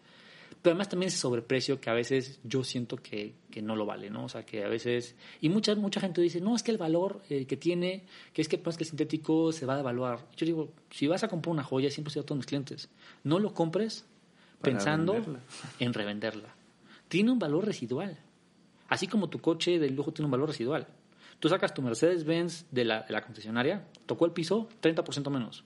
[0.61, 4.09] pero además también ese sobreprecio que a veces yo siento que, que, no lo vale,
[4.09, 4.25] ¿no?
[4.25, 5.15] O sea, que a veces...
[5.39, 8.03] Y mucha, mucha gente dice, no, es que el valor eh, que tiene,
[8.33, 10.27] que es que, pues, que el sintético se va a devaluar.
[10.35, 12.89] Yo digo, si vas a comprar una joya, siempre soy a todos mis clientes,
[13.23, 14.05] no lo compres
[14.59, 15.39] Para pensando venderla.
[15.79, 16.55] en revenderla.
[17.07, 18.17] Tiene un valor residual.
[18.89, 20.87] Así como tu coche de lujo tiene un valor residual.
[21.39, 25.63] Tú sacas tu Mercedes-Benz de la, de la concesionaria, tocó el piso, 30% menos.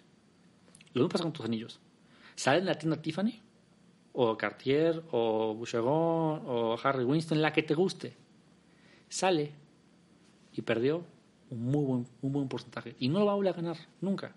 [0.93, 1.79] Lo mismo pasa con tus anillos.
[2.35, 3.41] Sales en la tienda Tiffany,
[4.13, 8.15] o Cartier, o Boucheron, o Harry Winston, la que te guste,
[9.09, 9.51] sale
[10.53, 11.03] y perdió
[11.49, 12.95] un muy buen, un buen porcentaje.
[12.99, 14.33] Y no lo va a volver a ganar nunca.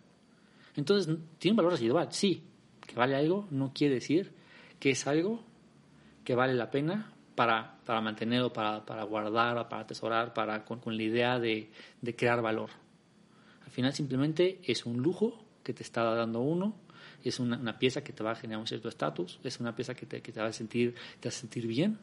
[0.75, 2.43] Entonces, tiene un valor residual, sí.
[2.87, 4.33] Que vale algo no quiere decir
[4.79, 5.41] que es algo
[6.25, 10.97] que vale la pena para, para mantenerlo, para, para guardar, para atesorar, para, con, con
[10.97, 11.71] la idea de,
[12.01, 12.71] de crear valor.
[13.65, 16.77] Al final simplemente es un lujo que te está dando uno
[17.29, 19.95] es una, una, pieza que te va a generar un cierto estatus, es una pieza
[19.95, 21.99] que te, que te va a sentir, te va a sentir bien,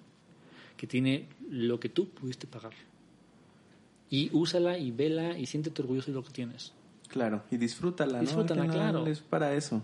[0.78, 2.74] que tiene lo que tú pudiste pagar.
[4.10, 6.74] Y úsala y vela y siéntete orgulloso de lo que tienes.
[7.08, 8.74] Claro, y disfrútala, disfrútala ¿no?
[8.74, 9.08] claro.
[9.08, 9.84] Es para eso.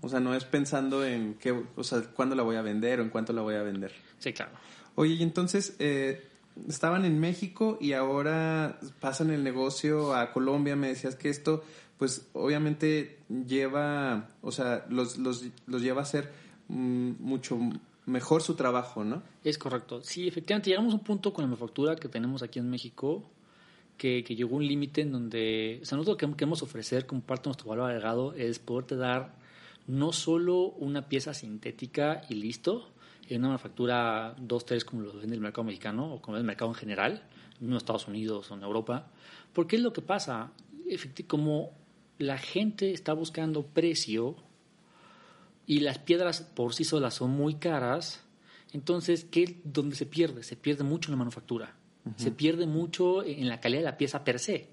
[0.00, 3.02] O sea, no es pensando en qué, o sea, cuándo la voy a vender o
[3.02, 3.92] en cuánto la voy a vender.
[4.18, 4.52] Sí, claro.
[4.94, 6.30] Oye, y entonces, eh,
[6.68, 10.76] estaban en México y ahora pasan el negocio a Colombia.
[10.76, 11.64] Me decías que esto
[12.00, 16.32] pues obviamente lleva, o sea, los, los, los lleva a hacer
[16.68, 17.58] mmm, mucho
[18.06, 19.22] mejor su trabajo, ¿no?
[19.44, 20.00] Es correcto.
[20.02, 23.28] Sí, efectivamente, llegamos a un punto con la manufactura que tenemos aquí en México
[23.98, 27.20] que, que llegó un límite en donde, o sea, nosotros lo que queremos ofrecer como
[27.20, 29.34] parte de nuestro valor agregado es poderte dar
[29.86, 32.88] no solo una pieza sintética y listo,
[33.28, 36.76] en una manufactura 2-3 como lo vende el mercado mexicano o como el mercado en
[36.76, 37.22] general,
[37.60, 39.08] en Estados Unidos o en Europa,
[39.52, 40.50] porque es lo que pasa,
[41.26, 41.78] como
[42.20, 44.36] la gente está buscando precio
[45.66, 48.22] y las piedras por sí solas son muy caras,
[48.72, 50.42] entonces, ¿qué donde se pierde?
[50.42, 51.74] Se pierde mucho en la manufactura.
[52.04, 52.14] Uh -huh.
[52.16, 54.68] Se pierde mucho en la calidad de la pieza per se.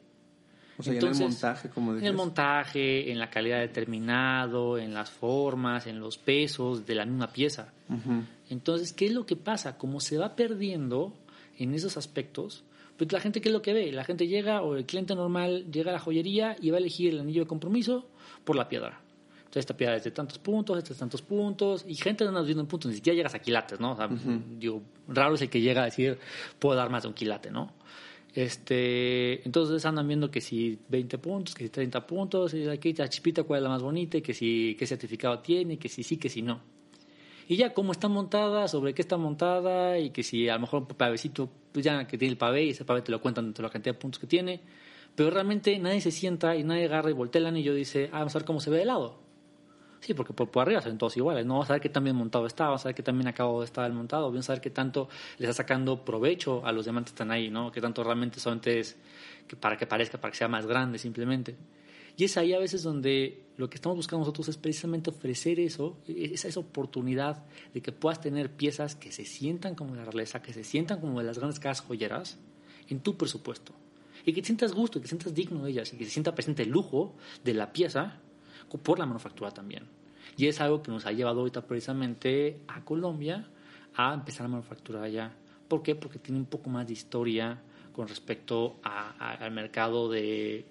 [0.78, 4.78] O sea, entonces, en el montaje, como En el montaje, en la calidad de terminado,
[4.78, 7.74] en las formas, en los pesos de la misma pieza.
[7.90, 8.26] Uh -huh.
[8.50, 9.78] Entonces, ¿qué es lo que pasa?
[9.78, 11.14] Como se va perdiendo
[11.58, 12.64] en esos aspectos,
[12.98, 13.92] pues la gente, ¿qué es lo que ve?
[13.92, 17.14] La gente llega, o el cliente normal llega a la joyería y va a elegir
[17.14, 18.08] el anillo de compromiso
[18.44, 19.02] por la piedra.
[19.38, 22.32] Entonces, esta piedra es de tantos puntos, este es de tantos puntos, y gente no
[22.32, 23.94] nos viendo en puntos, ni siquiera llegas a quilates, ¿no?
[23.94, 24.42] O sea, uh -huh.
[24.60, 26.18] digo, raro es el que llega a decir,
[26.60, 27.72] puedo dar más de un quilate, ¿no?
[28.34, 33.10] Este, entonces andan viendo que si 20 puntos, que si 30 puntos, y aquí la
[33.10, 36.30] chipita cuál es la más bonita, que si qué certificado tiene, que si sí, que
[36.30, 36.62] si no.
[37.48, 40.82] Y ya cómo está montada, sobre qué está montada, y que si a lo mejor
[40.82, 43.64] un pavecito, pues ya que tiene el pavé, y ese pavé te lo cuentan de
[43.64, 44.60] la cantidad de puntos que tiene,
[45.16, 48.20] pero realmente nadie se sienta y nadie agarra y voltea el anillo y dice, ah,
[48.20, 49.28] vamos a ver cómo se ve de lado.
[50.00, 51.46] Sí, porque por, por arriba son todos iguales.
[51.46, 53.28] No vamos a ver qué tan bien montado está, vamos a ver qué tan bien
[53.28, 56.86] acabado está el montado, vamos a ver qué tanto le está sacando provecho a los
[56.86, 57.72] diamantes que están ahí, ¿no?
[57.72, 58.98] Qué tanto realmente solamente es
[59.48, 61.56] que para que parezca, para que sea más grande simplemente.
[62.18, 65.98] Y es ahí a veces donde lo que estamos buscando nosotros es precisamente ofrecer eso,
[66.08, 67.46] esa, esa oportunidad
[67.76, 71.20] de que puedas tener piezas que se sientan como la realeza, que se sientan como
[71.20, 72.40] de las grandes casas joyeras
[72.90, 73.74] en tu presupuesto.
[74.26, 76.34] Y que te sientas gusto, que te sientas digno de ellas, y que se sienta
[76.34, 78.20] presente el lujo de la pieza
[78.84, 79.88] por la manufactura también.
[80.36, 83.48] Y es algo que nos ha llevado ahorita precisamente a Colombia
[83.96, 85.34] a empezar a manufacturar allá.
[85.68, 85.96] ¿Por qué?
[85.96, 87.62] Porque tiene un poco más de historia
[87.94, 90.66] con respecto a, a, al mercado de,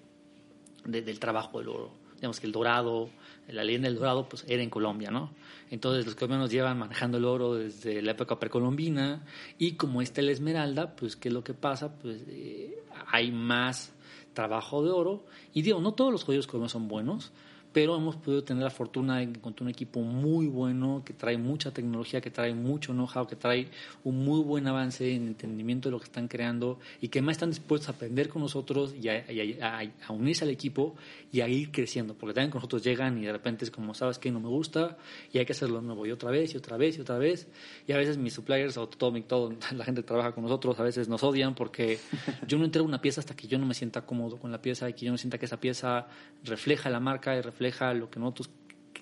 [0.87, 1.91] de, del trabajo del oro.
[2.15, 3.11] Digamos que el dorado,
[3.47, 5.31] la leyenda del dorado, pues era en Colombia, ¿no?
[5.69, 9.23] Entonces los colombianos llevan manejando el oro desde la época precolombina
[9.59, 11.93] y como está la esmeralda, pues ¿qué es lo que pasa?
[11.99, 13.93] Pues eh, hay más
[14.33, 15.25] trabajo de oro.
[15.53, 17.31] Y digo, no todos los joyos colombianos son buenos,
[17.77, 21.71] pero hemos podido tener la fortuna de encontrar un equipo muy bueno, que trae mucha
[21.71, 23.67] tecnología, que trae mucho know-how, que trae
[24.03, 27.51] un muy buen avance en entendimiento de lo que están creando y que más están
[27.51, 30.95] dispuestos a aprender con nosotros y a, unirse al equipo
[31.31, 34.17] y a ir creciendo, porque también con nosotros llegan y de repente es como, ¿sabes
[34.17, 34.31] qué?
[34.31, 34.97] No me gusta
[35.31, 37.47] y hay que hacerlo nuevo y otra vez y otra vez y otra vez.
[37.85, 38.87] Y a veces mis suppliers todo,
[39.21, 41.99] todo la gente que trabaja con nosotros a veces nos odian porque
[42.47, 44.89] yo no entrego una pieza hasta que yo no me sienta cómodo con la pieza
[44.89, 46.07] y que yo no sienta que esa pieza
[46.43, 48.49] refleja la marca y refleja lo que nosotros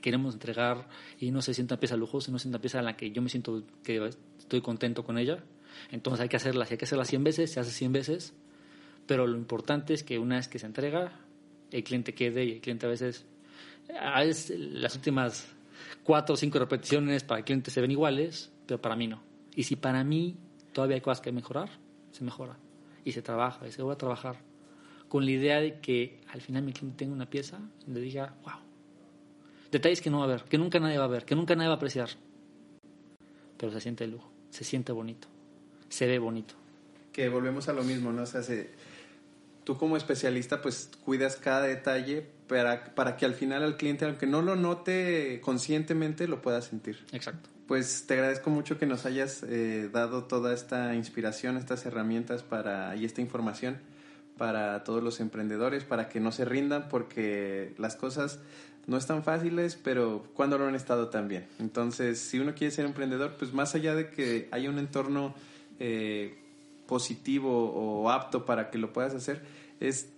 [0.01, 0.87] queremos entregar
[1.19, 3.29] y no se sienta pieza lujosa, no se sienta pieza en la que yo me
[3.29, 5.43] siento que estoy contento con ella.
[5.91, 8.33] Entonces hay que hacerla, si hay que hacerla 100 veces, se hace 100 veces,
[9.07, 11.19] pero lo importante es que una vez que se entrega,
[11.71, 13.25] el cliente quede y el cliente a veces,
[13.99, 15.47] a veces las últimas
[16.03, 19.23] cuatro o cinco repeticiones para el cliente se ven iguales, pero para mí no.
[19.55, 20.37] Y si para mí
[20.71, 21.69] todavía hay cosas que mejorar,
[22.11, 22.57] se mejora
[23.03, 24.37] y se trabaja y se va a trabajar
[25.15, 27.57] con la idea de que al final mi cliente tenga una pieza
[27.87, 28.55] y le diga, wow,
[29.71, 31.69] detalles que no va a ver, que nunca nadie va a ver, que nunca nadie
[31.69, 32.09] va a apreciar.
[33.55, 35.29] Pero se siente lujo, se siente bonito,
[35.87, 36.55] se ve bonito.
[37.13, 38.23] Que volvemos a lo mismo, ¿no?
[38.23, 38.41] O sea,
[39.63, 44.27] tú como especialista pues cuidas cada detalle para, para que al final al cliente, aunque
[44.27, 47.05] no lo note conscientemente, lo pueda sentir.
[47.13, 47.49] Exacto.
[47.69, 52.97] Pues te agradezco mucho que nos hayas eh, dado toda esta inspiración, estas herramientas para,
[52.97, 53.94] y esta información
[54.37, 58.39] para todos los emprendedores, para que no se rindan, porque las cosas
[58.87, 61.47] no están fáciles, pero cuando lo han estado también.
[61.59, 65.33] Entonces, si uno quiere ser emprendedor, pues más allá de que haya un entorno
[65.79, 66.37] eh,
[66.85, 69.41] positivo o apto para que lo puedas hacer,
[69.79, 70.09] es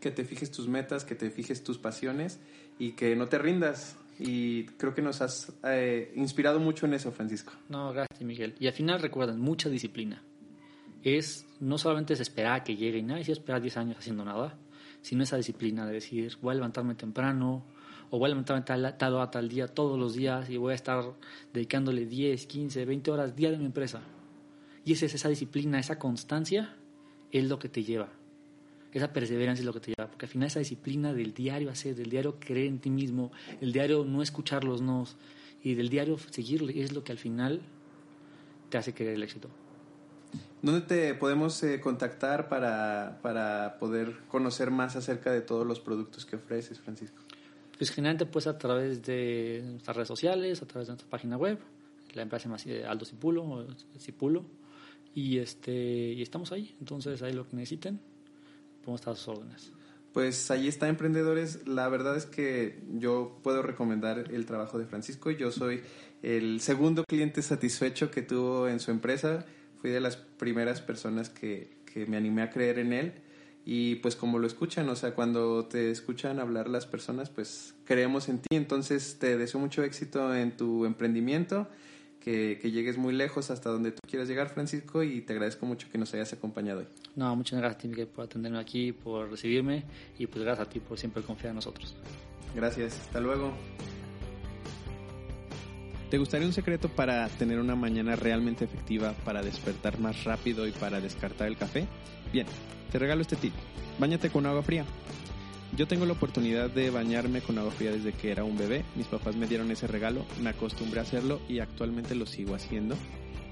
[0.00, 2.38] que te fijes tus metas, que te fijes tus pasiones
[2.78, 3.96] y que no te rindas.
[4.18, 7.54] Y creo que nos has eh, inspirado mucho en eso, Francisco.
[7.70, 8.54] No, gracias, Miguel.
[8.58, 10.22] Y al final recuerden, mucha disciplina
[11.02, 14.24] es no solamente es esperar a que llegue y nada, es esperar 10 años haciendo
[14.24, 14.58] nada,
[15.02, 17.64] sino esa disciplina de decir, voy a levantarme temprano,
[18.10, 20.74] o voy a levantarme tal, tal a tal día todos los días y voy a
[20.74, 21.04] estar
[21.52, 24.02] dedicándole 10, 15, 20 horas día de mi empresa.
[24.84, 26.74] Y esa es esa disciplina, esa constancia,
[27.30, 28.08] es lo que te lleva.
[28.92, 31.94] Esa perseverancia es lo que te lleva, porque al final esa disciplina del diario hacer,
[31.94, 33.30] del diario creer en ti mismo,
[33.60, 35.16] el diario no escuchar los nos
[35.62, 37.60] y del diario seguirle, es lo que al final
[38.68, 39.48] te hace querer el éxito.
[40.62, 46.26] ¿Dónde te podemos eh, contactar para, para, poder conocer más acerca de todos los productos
[46.26, 47.22] que ofreces, Francisco?
[47.78, 51.58] Pues generalmente pues a través de nuestras redes sociales, a través de nuestra página web,
[52.12, 53.66] la empresa más Aldo Cipulo,
[53.98, 54.44] Cipulo
[55.14, 57.98] y, este, y estamos ahí, entonces ahí lo que necesiten,
[58.82, 59.72] podemos estar a sus órdenes.
[60.12, 61.68] Pues ahí está, emprendedores.
[61.68, 65.30] La verdad es que yo puedo recomendar el trabajo de Francisco.
[65.30, 65.82] Yo soy
[66.22, 69.46] el segundo cliente satisfecho que tuvo en su empresa
[69.80, 73.12] fui de las primeras personas que, que me animé a creer en él
[73.64, 78.28] y pues como lo escuchan, o sea, cuando te escuchan hablar las personas, pues creemos
[78.28, 81.68] en ti, entonces te deseo mucho éxito en tu emprendimiento,
[82.20, 85.88] que, que, llegues muy lejos hasta donde tú quieras llegar, Francisco, y te agradezco mucho
[85.90, 86.86] que nos hayas acompañado hoy.
[87.16, 89.84] No, muchas gracias ti, por atenderme aquí, por recibirme
[90.18, 91.96] y pues gracias a ti por siempre confiar en nosotros.
[92.54, 93.52] Gracias, hasta luego.
[96.10, 100.72] ¿Te gustaría un secreto para tener una mañana realmente efectiva, para despertar más rápido y
[100.72, 101.86] para descartar el café?
[102.32, 102.48] Bien,
[102.90, 103.52] te regalo este tip.
[104.00, 104.84] Báñate con agua fría.
[105.76, 108.82] Yo tengo la oportunidad de bañarme con agua fría desde que era un bebé.
[108.96, 112.96] Mis papás me dieron ese regalo, me acostumbré a hacerlo y actualmente lo sigo haciendo.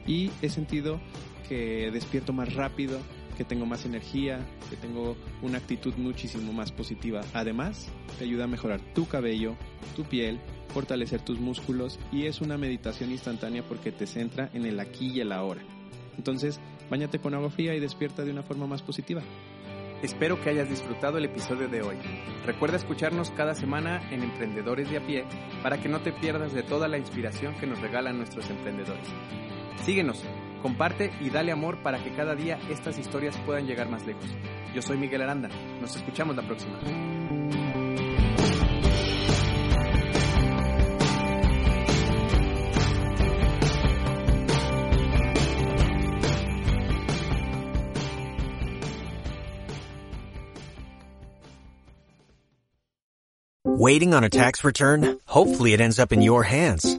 [0.04, 1.00] Y he sentido
[1.48, 2.98] que despierto más rápido,
[3.39, 7.20] que tengo más energía, que tengo una actitud muchísimo más positiva.
[7.32, 9.57] Además, te ayuda a mejorar tu cabello,
[9.95, 10.41] tu piel,
[10.74, 15.20] fortalecer tus músculos y es una meditación instantánea porque te centra en el aquí y
[15.20, 15.62] el ahora.
[16.16, 16.61] Entonces,
[16.91, 19.22] bañate con agua fría y despierta de una forma más positiva.
[20.03, 21.97] Espero que hayas disfrutado el episodio de hoy.
[22.45, 25.24] Recuerda escucharnos cada semana en Emprendedores de a pie
[25.62, 29.09] para que no te pierdas de toda la inspiración que nos regalan nuestros emprendedores.
[29.85, 30.24] Síguenos,
[30.59, 34.24] comparte y dale amor para que cada día estas historias puedan llegar más lejos.
[34.74, 35.48] Yo soy Miguel Aranda.
[35.80, 36.78] Nos escuchamos la próxima.
[53.78, 55.20] Waiting on a tax return?
[55.26, 56.98] Hopefully it ends up in your hands.